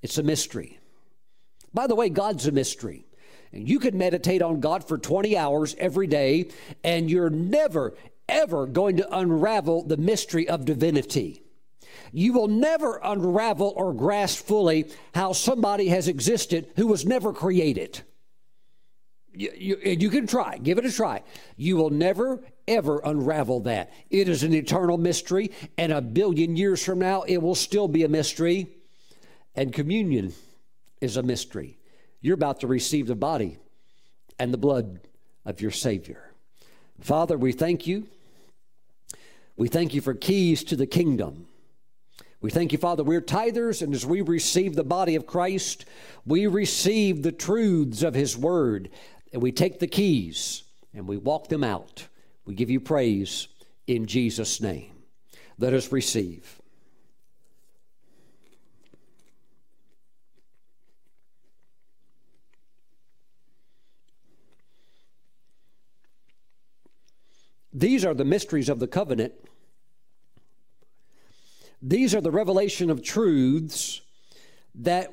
[0.03, 0.79] It's a mystery.
[1.73, 3.07] By the way, God's a mystery.
[3.55, 6.51] And you could meditate on God for 20 hours every day,
[6.83, 7.95] and you're never,
[8.29, 11.41] ever going to unravel the mystery of divinity.
[12.13, 18.03] You will never unravel or grasp fully how somebody has existed who was never created.
[19.33, 21.23] You, you, you, can try, give it a try.
[21.57, 23.93] You will never, ever unravel that.
[24.11, 28.03] It is an eternal mystery, and a billion years from now, it will still be
[28.03, 28.69] a mystery.
[29.55, 30.33] And communion
[31.01, 31.79] is a mystery.
[32.25, 33.59] You're about to receive the body
[34.39, 35.01] and the blood
[35.45, 36.33] of your Savior.
[36.99, 38.09] Father, we thank you.
[39.59, 41.49] We thank you for keys to the kingdom.
[42.41, 45.85] We thank you, Father, we're tithers, and as we receive the body of Christ,
[46.25, 48.89] we receive the truths of His Word
[49.35, 50.63] and we take the keys
[50.95, 52.09] and we walk them out.
[52.47, 53.49] We give you praise
[53.87, 54.93] in Jesus' name.
[55.59, 56.59] Let us receive.
[67.75, 69.35] These are the mysteries of the covenant.
[71.83, 74.01] These are the revelation of truths
[74.77, 75.13] that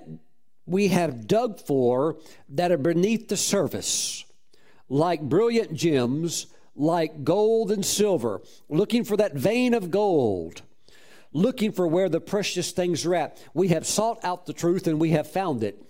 [0.68, 2.18] we have dug for
[2.50, 4.24] that are beneath the surface,
[4.88, 10.62] like brilliant gems, like gold and silver, looking for that vein of gold,
[11.34, 13.44] looking for where the precious things are at.
[13.54, 15.82] We have sought out the truth and we have found it.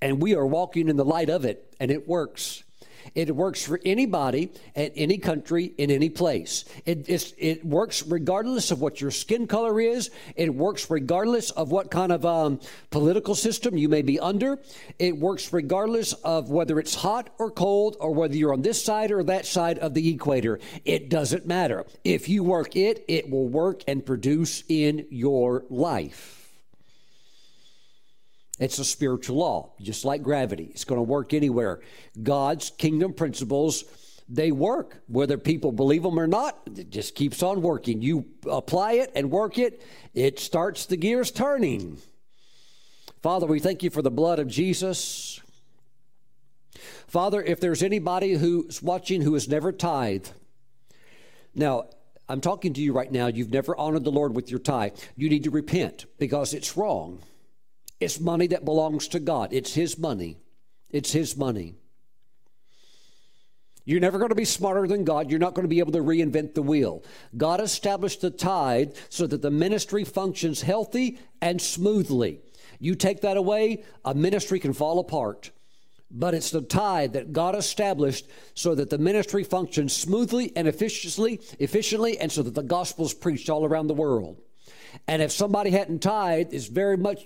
[0.00, 2.62] And we are walking in the light of it, and it works.
[3.14, 6.64] It works for anybody at any country in any place.
[6.84, 7.08] It,
[7.38, 10.10] it works regardless of what your skin color is.
[10.36, 12.60] It works regardless of what kind of um,
[12.90, 14.58] political system you may be under.
[14.98, 19.10] It works regardless of whether it's hot or cold or whether you're on this side
[19.10, 20.58] or that side of the equator.
[20.84, 21.84] It doesn't matter.
[22.04, 26.43] If you work it, it will work and produce in your life.
[28.64, 30.68] It's a spiritual law, just like gravity.
[30.70, 31.80] It's going to work anywhere.
[32.22, 33.84] God's kingdom principles,
[34.26, 35.02] they work.
[35.06, 38.00] Whether people believe them or not, it just keeps on working.
[38.00, 39.82] You apply it and work it,
[40.14, 41.98] it starts the gears turning.
[43.22, 45.42] Father, we thank you for the blood of Jesus.
[47.06, 50.32] Father, if there's anybody who's watching who has never tithed,
[51.54, 51.84] now,
[52.30, 54.98] I'm talking to you right now, you've never honored the Lord with your tithe.
[55.16, 57.20] You need to repent because it's wrong.
[58.04, 59.54] It's money that belongs to God.
[59.54, 60.36] It's His money.
[60.90, 61.74] It's His money.
[63.86, 65.30] You're never going to be smarter than God.
[65.30, 67.02] You're not going to be able to reinvent the wheel.
[67.34, 72.40] God established the tithe so that the ministry functions healthy and smoothly.
[72.78, 75.50] You take that away, a ministry can fall apart.
[76.10, 81.40] But it's the tithe that God established so that the ministry functions smoothly and efficiently,
[81.58, 84.40] efficiently, and so that the gospel is preached all around the world.
[85.08, 87.24] And if somebody hadn't tithed, it's very much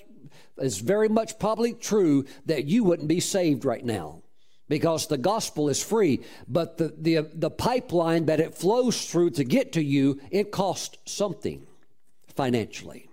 [0.61, 4.23] it's very much probably true that you wouldn't be saved right now
[4.69, 9.45] because the gospel is free, but the, the, the pipeline that it flows through to
[9.45, 11.67] get to you, it costs something
[12.35, 13.09] financially.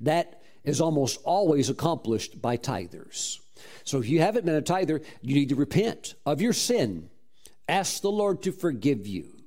[0.00, 3.38] That is almost always accomplished by tithers.
[3.84, 7.10] So if you haven't been a tither, you need to repent of your sin.
[7.68, 9.44] Ask the Lord to forgive you,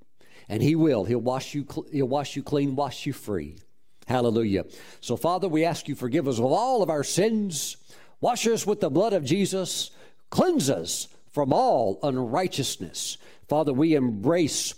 [0.47, 1.05] and He will.
[1.05, 1.65] He'll wash you.
[1.91, 3.57] He'll wash you clean, wash you free.
[4.05, 4.65] Hallelujah.
[5.01, 7.77] So, Father, we ask you forgive us of all of our sins.
[8.21, 9.91] Wash us with the blood of Jesus.
[10.29, 13.17] Cleanse us from all unrighteousness.
[13.47, 14.73] Father, we embrace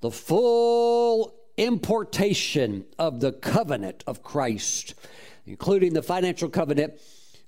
[0.00, 4.94] the full importation of the covenant of Christ,
[5.46, 6.94] including the financial covenant,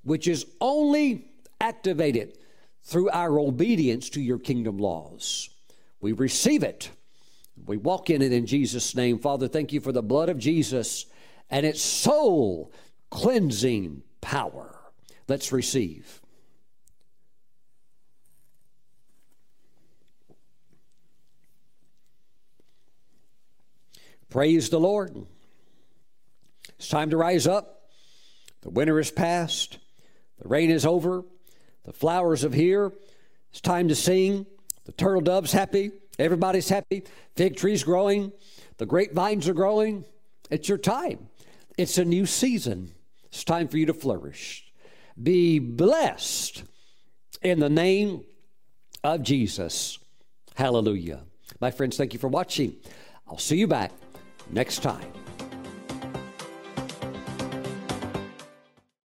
[0.02, 1.27] which is only
[1.61, 2.39] activated
[2.82, 5.48] through our obedience to your kingdom laws.
[6.01, 6.90] We receive it.
[7.66, 9.19] We walk in it in Jesus' name.
[9.19, 11.06] Father, thank you for the blood of Jesus
[11.55, 12.72] and its soul
[13.10, 14.76] cleansing power.
[15.28, 16.20] Let's receive.
[24.31, 25.26] Praise the Lord.
[26.70, 27.82] It's time to rise up.
[28.62, 29.78] The winter is past.
[30.43, 31.22] The rain is over.
[31.85, 32.93] The flowers are here.
[33.52, 34.44] It's time to sing.
[34.86, 35.93] The turtle dove's happy.
[36.18, 37.05] Everybody's happy.
[37.36, 38.32] Fig trees growing.
[38.78, 40.05] The grapevines are growing.
[40.51, 41.28] It's your time.
[41.76, 42.92] It's a new season.
[43.24, 44.64] It's time for you to flourish.
[45.20, 46.64] Be blessed
[47.42, 48.24] in the name
[49.02, 49.98] of Jesus.
[50.55, 51.20] Hallelujah.
[51.60, 52.76] My friends, thank you for watching.
[53.26, 53.92] I'll see you back
[54.51, 55.23] next time.